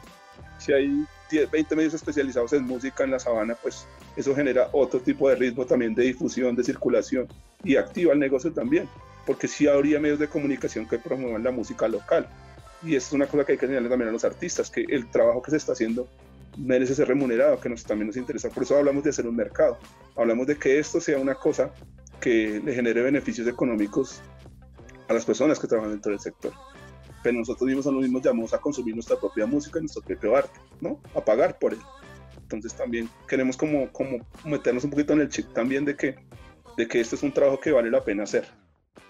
Si 0.58 0.74
hay 0.74 1.06
10, 1.30 1.52
20 1.52 1.76
medios 1.76 1.94
especializados 1.94 2.52
en 2.54 2.64
música 2.64 3.04
en 3.04 3.12
la 3.12 3.20
sabana, 3.20 3.56
pues 3.62 3.86
eso 4.16 4.36
genera 4.36 4.70
otro 4.72 5.00
tipo 5.00 5.30
de 5.30 5.36
ritmo 5.36 5.68
también 5.68 5.94
de 5.94 6.04
difusión, 6.04 6.56
de 6.56 6.64
circulación 6.64 7.28
y 7.64 7.76
activa 7.76 8.14
el 8.14 8.20
negocio 8.20 8.52
también, 8.52 8.90
porque 9.28 9.48
sí 9.48 9.68
habría 9.68 10.00
medios 10.00 10.18
de 10.18 10.28
comunicación 10.28 10.88
que 10.88 10.98
promuevan 10.98 11.44
la 11.44 11.52
música 11.52 11.88
local. 11.88 12.28
Y 12.82 12.96
eso 12.96 13.10
es 13.10 13.14
una 13.14 13.28
cosa 13.28 13.46
que 13.46 13.52
hay 13.52 13.58
que 13.60 13.66
enseñarle 13.66 13.90
también 13.90 14.10
a 14.10 14.14
los 14.14 14.26
artistas, 14.26 14.72
que 14.72 14.82
el 14.90 15.12
trabajo 15.12 15.44
que 15.44 15.52
se 15.52 15.58
está 15.58 15.74
haciendo 15.74 16.08
merece 16.60 16.96
ser 16.96 17.08
remunerado, 17.08 17.60
que 17.60 17.70
nos, 17.70 17.84
también 17.84 18.08
nos 18.08 18.18
interesa. 18.18 18.50
Por 18.50 18.64
eso 18.64 18.78
hablamos 18.78 19.04
de 19.04 19.12
hacer 19.12 19.28
un 19.28 19.36
mercado. 19.36 19.80
Hablamos 20.16 20.48
de 20.48 20.58
que 20.58 20.80
esto 20.80 21.00
sea 21.00 21.18
una 21.18 21.36
cosa 21.36 21.72
que 22.20 22.62
le 22.64 22.74
genere 22.74 23.02
beneficios 23.02 23.48
económicos 23.48 24.22
a 25.08 25.14
las 25.14 25.26
personas 25.26 25.60
que 25.60 25.68
trabajan 25.68 25.92
dentro 25.92 26.12
del 26.12 26.20
sector. 26.20 26.54
Pero 27.24 27.38
nosotros 27.38 27.68
mismos 27.68 27.86
los 27.86 28.02
mismos 28.02 28.22
llamados 28.22 28.54
a 28.54 28.60
consumir 28.60 28.94
nuestra 28.94 29.20
propia 29.20 29.46
música 29.46 29.80
nuestro 29.80 30.02
propio 30.02 30.36
arte, 30.36 30.60
¿no? 30.82 31.02
A 31.16 31.24
pagar 31.24 31.58
por 31.60 31.74
él. 31.74 31.80
Entonces 32.42 32.74
también 32.74 33.10
queremos 33.28 33.58
como, 33.58 33.92
como 33.92 34.26
meternos 34.46 34.84
un 34.84 34.90
poquito 34.90 35.14
en 35.14 35.22
el 35.22 35.30
chip 35.30 35.52
también 35.54 35.86
de 35.86 35.96
que, 35.96 36.16
de 36.78 36.88
que 36.88 37.00
esto 37.00 37.16
es 37.16 37.24
un 37.24 37.32
trabajo 37.32 37.60
que 37.60 37.72
vale 37.72 37.92
la 37.92 38.04
pena 38.04 38.24
hacer 38.24 38.48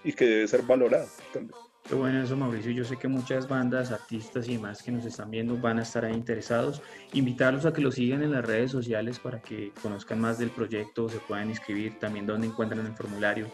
y 0.04 0.12
que 0.12 0.26
debe 0.26 0.48
ser 0.48 0.62
valorado 0.62 1.06
también. 1.32 1.54
Qué 1.88 1.94
bueno 1.96 2.22
eso, 2.22 2.36
Mauricio. 2.36 2.70
Yo 2.70 2.84
sé 2.84 2.96
que 2.96 3.08
muchas 3.08 3.48
bandas, 3.48 3.90
artistas 3.90 4.46
y 4.48 4.56
demás 4.56 4.82
que 4.82 4.92
nos 4.92 5.04
están 5.04 5.30
viendo 5.30 5.56
van 5.56 5.78
a 5.80 5.82
estar 5.82 6.04
ahí 6.04 6.14
interesados. 6.14 6.82
Invitarlos 7.14 7.66
a 7.66 7.72
que 7.72 7.80
lo 7.80 7.90
sigan 7.90 8.22
en 8.22 8.30
las 8.30 8.44
redes 8.44 8.70
sociales 8.70 9.18
para 9.18 9.42
que 9.42 9.72
conozcan 9.82 10.20
más 10.20 10.38
del 10.38 10.50
proyecto, 10.50 11.08
se 11.08 11.18
puedan 11.18 11.50
inscribir, 11.50 11.98
también 11.98 12.26
dónde 12.26 12.46
encuentran 12.46 12.86
el 12.86 12.92
formulario. 12.92 13.48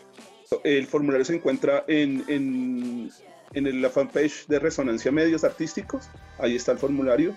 El 0.65 0.87
formulario 0.87 1.25
se 1.25 1.37
encuentra 1.37 1.85
en, 1.89 2.25
en, 2.29 3.11
en 3.55 3.83
la 3.83 3.89
fanpage 3.89 4.47
de 4.49 4.59
Resonancia 4.59 5.11
Medios 5.11 5.43
Artísticos. 5.43 6.11
Ahí 6.39 6.57
está 6.57 6.73
el 6.73 6.79
formulario. 6.79 7.35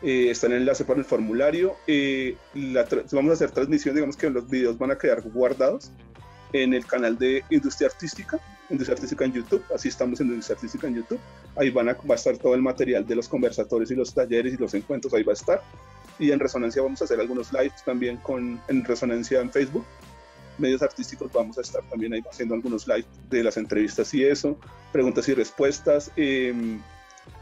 Eh, 0.00 0.30
está 0.30 0.46
el 0.46 0.54
enlace 0.54 0.84
para 0.84 1.00
el 1.00 1.04
formulario. 1.04 1.76
Eh, 1.86 2.36
vamos 3.12 3.30
a 3.30 3.34
hacer 3.34 3.50
transmisión, 3.50 3.94
digamos 3.94 4.16
que 4.16 4.30
los 4.30 4.48
videos 4.48 4.78
van 4.78 4.92
a 4.92 4.98
quedar 4.98 5.20
guardados 5.22 5.92
en 6.52 6.72
el 6.72 6.86
canal 6.86 7.18
de 7.18 7.44
Industria 7.50 7.88
Artística 7.88 8.40
Industria 8.70 8.94
Artística 8.94 9.24
en 9.24 9.32
YouTube, 9.32 9.64
así 9.74 9.88
estamos 9.88 10.20
en 10.20 10.28
Industria 10.28 10.56
Artística 10.56 10.86
en 10.86 10.96
YouTube, 10.96 11.20
ahí 11.56 11.70
van 11.70 11.88
a, 11.88 11.94
va 11.94 12.14
a 12.14 12.14
estar 12.14 12.36
todo 12.36 12.54
el 12.54 12.62
material 12.62 13.06
de 13.06 13.14
los 13.14 13.28
conversatorios 13.28 13.90
y 13.90 13.94
los 13.94 14.12
talleres 14.12 14.54
y 14.54 14.56
los 14.56 14.74
encuentros, 14.74 15.14
ahí 15.14 15.22
va 15.22 15.32
a 15.32 15.34
estar. 15.34 15.62
Y 16.18 16.32
en 16.32 16.40
Resonancia 16.40 16.82
vamos 16.82 17.00
a 17.00 17.04
hacer 17.04 17.20
algunos 17.20 17.52
lives 17.52 17.84
también 17.84 18.16
con, 18.18 18.60
en 18.68 18.84
Resonancia 18.84 19.40
en 19.40 19.50
Facebook. 19.50 19.84
Medios 20.58 20.82
artísticos 20.82 21.30
vamos 21.32 21.56
a 21.58 21.60
estar 21.60 21.82
también 21.88 22.12
ahí 22.12 22.22
haciendo 22.28 22.56
algunos 22.56 22.88
lives 22.88 23.06
de 23.30 23.44
las 23.44 23.56
entrevistas 23.56 24.12
y 24.14 24.24
eso, 24.24 24.58
preguntas 24.92 25.28
y 25.28 25.34
respuestas. 25.34 26.10
Eh, 26.16 26.80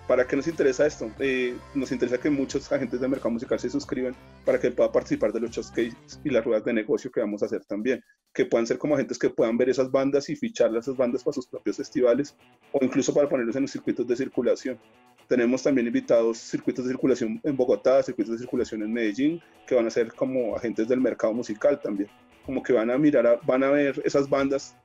¿Para 0.06 0.24
qué 0.24 0.36
nos 0.36 0.46
interesa 0.46 0.86
esto? 0.86 1.10
Eh, 1.18 1.56
nos 1.74 1.90
interesa 1.90 2.18
que 2.18 2.30
muchos 2.30 2.70
agentes 2.70 3.00
de 3.00 3.08
mercado 3.08 3.30
musical 3.30 3.58
se 3.58 3.68
suscriban 3.68 4.14
para 4.44 4.60
que 4.60 4.70
puedan 4.70 4.92
participar 4.92 5.32
de 5.32 5.40
los 5.40 5.50
showcases 5.50 6.20
y 6.22 6.30
las 6.30 6.44
ruedas 6.44 6.64
de 6.64 6.72
negocio 6.72 7.10
que 7.10 7.18
vamos 7.18 7.42
a 7.42 7.46
hacer 7.46 7.64
también. 7.64 8.00
Que 8.32 8.44
puedan 8.44 8.68
ser 8.68 8.78
como 8.78 8.94
agentes 8.94 9.18
que 9.18 9.30
puedan 9.30 9.58
ver 9.58 9.68
esas 9.68 9.90
bandas 9.90 10.28
y 10.28 10.36
fichar 10.36 10.74
esas 10.76 10.96
bandas 10.96 11.24
para 11.24 11.34
sus 11.34 11.48
propios 11.48 11.78
festivales 11.78 12.36
o 12.70 12.78
incluso 12.84 13.12
para 13.12 13.28
ponerlos 13.28 13.56
en 13.56 13.62
los 13.62 13.72
circuitos 13.72 14.06
de 14.06 14.14
circulación. 14.14 14.78
Tenemos 15.26 15.64
también 15.64 15.88
invitados 15.88 16.38
circuitos 16.38 16.84
de 16.84 16.92
circulación 16.92 17.40
en 17.42 17.56
Bogotá, 17.56 18.00
circuitos 18.00 18.34
de 18.34 18.38
circulación 18.38 18.82
en 18.82 18.92
Medellín, 18.92 19.42
que 19.66 19.74
van 19.74 19.88
a 19.88 19.90
ser 19.90 20.12
como 20.12 20.54
agentes 20.54 20.86
del 20.86 21.00
mercado 21.00 21.32
musical 21.32 21.80
también. 21.80 22.08
Como 22.44 22.62
que 22.62 22.72
van 22.72 22.92
a 22.92 22.98
mirar, 22.98 23.40
van 23.44 23.64
a 23.64 23.70
ver 23.70 24.00
esas 24.04 24.30
bandas 24.30 24.76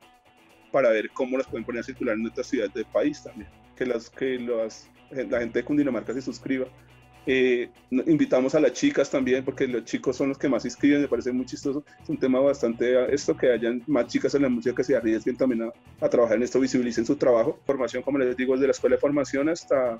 para 0.72 0.90
ver 0.90 1.12
cómo 1.12 1.38
las 1.38 1.46
pueden 1.46 1.64
poner 1.64 1.82
a 1.82 1.84
circular 1.84 2.16
en 2.16 2.26
otras 2.26 2.48
ciudades 2.48 2.74
del 2.74 2.86
país 2.86 3.22
también. 3.22 3.48
Que 3.82 3.88
las, 3.88 4.12
que 4.12 4.38
las 4.38 4.88
la 5.10 5.40
gente 5.40 5.58
de 5.58 5.66
Cundinamarca 5.66 6.14
se 6.14 6.22
suscriba 6.22 6.68
Eh, 7.26 7.70
invitamos 8.08 8.56
a 8.56 8.60
las 8.60 8.74
chicas 8.74 9.10
también, 9.10 9.46
porque 9.46 9.68
los 9.68 9.86
chicos 9.86 10.16
son 10.18 10.30
los 10.30 10.38
que 10.38 10.50
más 10.50 10.66
inscriben, 10.66 11.02
me 11.02 11.08
parece 11.08 11.32
muy 11.32 11.46
chistoso. 11.46 11.84
Es 12.02 12.10
un 12.10 12.18
tema 12.18 12.40
bastante 12.40 13.14
esto, 13.14 13.36
que 13.38 13.52
hayan 13.52 13.84
más 13.88 14.08
chicas 14.08 14.34
en 14.34 14.42
la 14.42 14.50
música 14.50 14.76
que 14.76 14.84
se 14.84 14.96
arriesguen 14.96 15.38
también 15.38 15.64
a, 15.64 15.74
a 16.04 16.10
trabajar 16.10 16.38
en 16.38 16.44
esto, 16.44 16.60
visibilicen 16.60 17.06
su 17.06 17.16
trabajo. 17.16 17.60
Formación, 17.66 18.02
como 18.02 18.18
les 18.18 18.36
digo, 18.36 18.54
desde 18.54 18.68
la 18.68 18.72
escuela 18.72 18.96
de 18.96 19.00
formación 19.00 19.50
hasta 19.50 20.00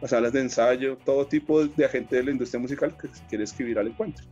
las 0.00 0.10
salas 0.10 0.32
de 0.32 0.40
ensayo, 0.40 0.98
todo 1.04 1.26
tipo 1.26 1.64
de 1.64 1.84
agente 1.84 2.16
de 2.16 2.24
la 2.24 2.30
industria 2.32 2.60
musical 2.60 2.96
que 2.96 3.08
quiere 3.28 3.44
escribir 3.44 3.78
al 3.78 3.88
encuentro. 3.88 4.26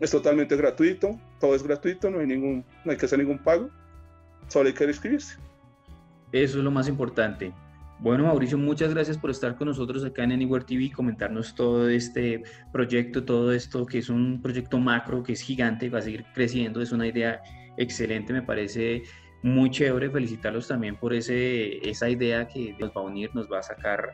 Es 0.00 0.10
totalmente 0.10 0.56
gratuito, 0.56 1.18
todo 1.38 1.54
es 1.54 1.62
gratuito, 1.62 2.10
no 2.10 2.18
hay, 2.18 2.26
ningún, 2.26 2.64
no 2.84 2.90
hay 2.90 2.98
que 2.98 3.06
hacer 3.06 3.20
ningún 3.20 3.38
pago, 3.38 3.70
solo 4.48 4.68
hay 4.68 4.74
que 4.74 4.84
inscribirse. 4.84 5.36
Eso 6.32 6.58
es 6.58 6.64
lo 6.64 6.70
más 6.70 6.88
importante. 6.88 7.52
Bueno, 8.02 8.24
Mauricio, 8.24 8.58
muchas 8.58 8.92
gracias 8.92 9.16
por 9.16 9.30
estar 9.30 9.54
con 9.54 9.68
nosotros 9.68 10.04
acá 10.04 10.24
en 10.24 10.32
Anywhere 10.32 10.64
TV 10.64 10.82
y 10.82 10.90
comentarnos 10.90 11.54
todo 11.54 11.88
este 11.88 12.42
proyecto, 12.72 13.24
todo 13.24 13.52
esto 13.52 13.86
que 13.86 13.98
es 13.98 14.08
un 14.08 14.42
proyecto 14.42 14.80
macro, 14.80 15.22
que 15.22 15.34
es 15.34 15.40
gigante, 15.40 15.88
va 15.88 16.00
a 16.00 16.02
seguir 16.02 16.24
creciendo, 16.34 16.82
es 16.82 16.90
una 16.90 17.06
idea 17.06 17.40
excelente, 17.76 18.32
me 18.32 18.42
parece 18.42 19.04
muy 19.44 19.70
chévere. 19.70 20.10
Felicitarlos 20.10 20.66
también 20.66 20.96
por 20.96 21.14
ese, 21.14 21.88
esa 21.88 22.10
idea 22.10 22.48
que 22.48 22.74
nos 22.80 22.90
va 22.90 23.02
a 23.02 23.04
unir, 23.04 23.30
nos 23.36 23.46
va 23.48 23.60
a 23.60 23.62
sacar 23.62 24.12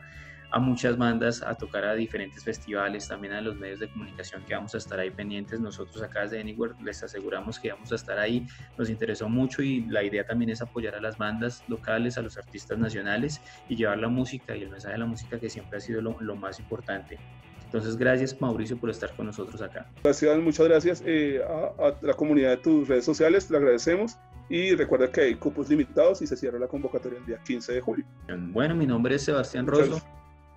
a 0.51 0.59
muchas 0.59 0.97
bandas 0.97 1.41
a 1.43 1.55
tocar 1.55 1.85
a 1.85 1.93
diferentes 1.93 2.43
festivales, 2.43 3.07
también 3.07 3.33
a 3.33 3.41
los 3.41 3.55
medios 3.55 3.79
de 3.79 3.89
comunicación 3.89 4.43
que 4.45 4.55
vamos 4.55 4.73
a 4.73 4.77
estar 4.77 4.99
ahí 4.99 5.11
pendientes. 5.11 5.59
Nosotros 5.59 6.01
acá 6.01 6.21
desde 6.21 6.39
Anywhere 6.39 6.73
les 6.83 7.03
aseguramos 7.03 7.59
que 7.59 7.71
vamos 7.71 7.91
a 7.91 7.95
estar 7.95 8.17
ahí. 8.17 8.47
Nos 8.77 8.89
interesó 8.89 9.29
mucho 9.29 9.61
y 9.61 9.81
la 9.85 10.03
idea 10.03 10.25
también 10.25 10.49
es 10.49 10.61
apoyar 10.61 10.95
a 10.95 11.01
las 11.01 11.17
bandas 11.17 11.63
locales, 11.67 12.17
a 12.17 12.21
los 12.21 12.37
artistas 12.37 12.77
nacionales 12.77 13.41
y 13.67 13.75
llevar 13.75 13.99
la 13.99 14.07
música 14.07 14.55
y 14.55 14.63
el 14.63 14.69
mensaje 14.69 14.93
de 14.93 14.99
la 14.99 15.05
música 15.05 15.39
que 15.39 15.49
siempre 15.49 15.77
ha 15.77 15.81
sido 15.81 16.01
lo, 16.01 16.35
más 16.35 16.59
importante. 16.59 17.19
Entonces, 17.65 17.97
gracias 17.97 18.39
Mauricio 18.41 18.77
por 18.77 18.89
estar 18.89 19.13
con 19.15 19.27
nosotros 19.27 19.61
acá. 19.61 19.87
Gracias, 20.03 20.37
muchas 20.39 20.67
gracias 20.67 21.03
eh, 21.05 21.41
a, 21.47 21.93
la 22.01 22.13
comunidad 22.13 22.51
de 22.51 22.57
tus 22.57 22.87
redes 22.87 23.05
sociales, 23.05 23.49
le 23.51 23.57
agradecemos 23.57 24.17
y 24.49 24.73
recuerda 24.73 25.11
que 25.11 25.21
hay 25.21 25.35
cupos 25.35 25.69
limitados 25.69 26.21
y 26.23 26.27
se 26.27 26.35
cierra 26.35 26.57
la 26.57 26.67
convocatoria 26.67 27.19
el 27.19 27.25
día 27.25 27.39
15 27.43 27.73
de 27.73 27.81
julio. 27.81 28.05
Bueno, 28.27 28.73
mi 28.73 28.87
nombre 28.87 29.15
es 29.15 29.23
Sebastián 29.23 29.67
Rosso. 29.67 30.01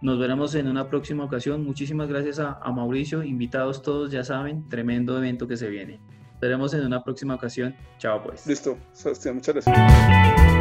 Nos 0.02 0.18
veremos 0.18 0.54
en 0.56 0.66
una 0.66 0.88
próxima 0.88 1.24
ocasión. 1.24 1.64
Muchísimas 1.64 2.08
gracias 2.08 2.40
a, 2.40 2.58
Mauricio. 2.72 3.22
Invitados 3.22 3.82
todos, 3.82 4.10
ya 4.10 4.24
saben, 4.24 4.68
tremendo 4.68 5.16
evento 5.16 5.46
que 5.46 5.56
se 5.56 5.68
viene. 5.68 6.00
Nos 6.32 6.40
veremos 6.40 6.74
en 6.74 6.84
una 6.84 7.04
próxima 7.04 7.36
ocasión. 7.36 7.74
Chao 7.98 8.20
pues. 8.22 8.44
Listo, 8.46 8.76
Sebastián, 8.92 9.36
muchas 9.36 9.54
gracias. 9.54 10.51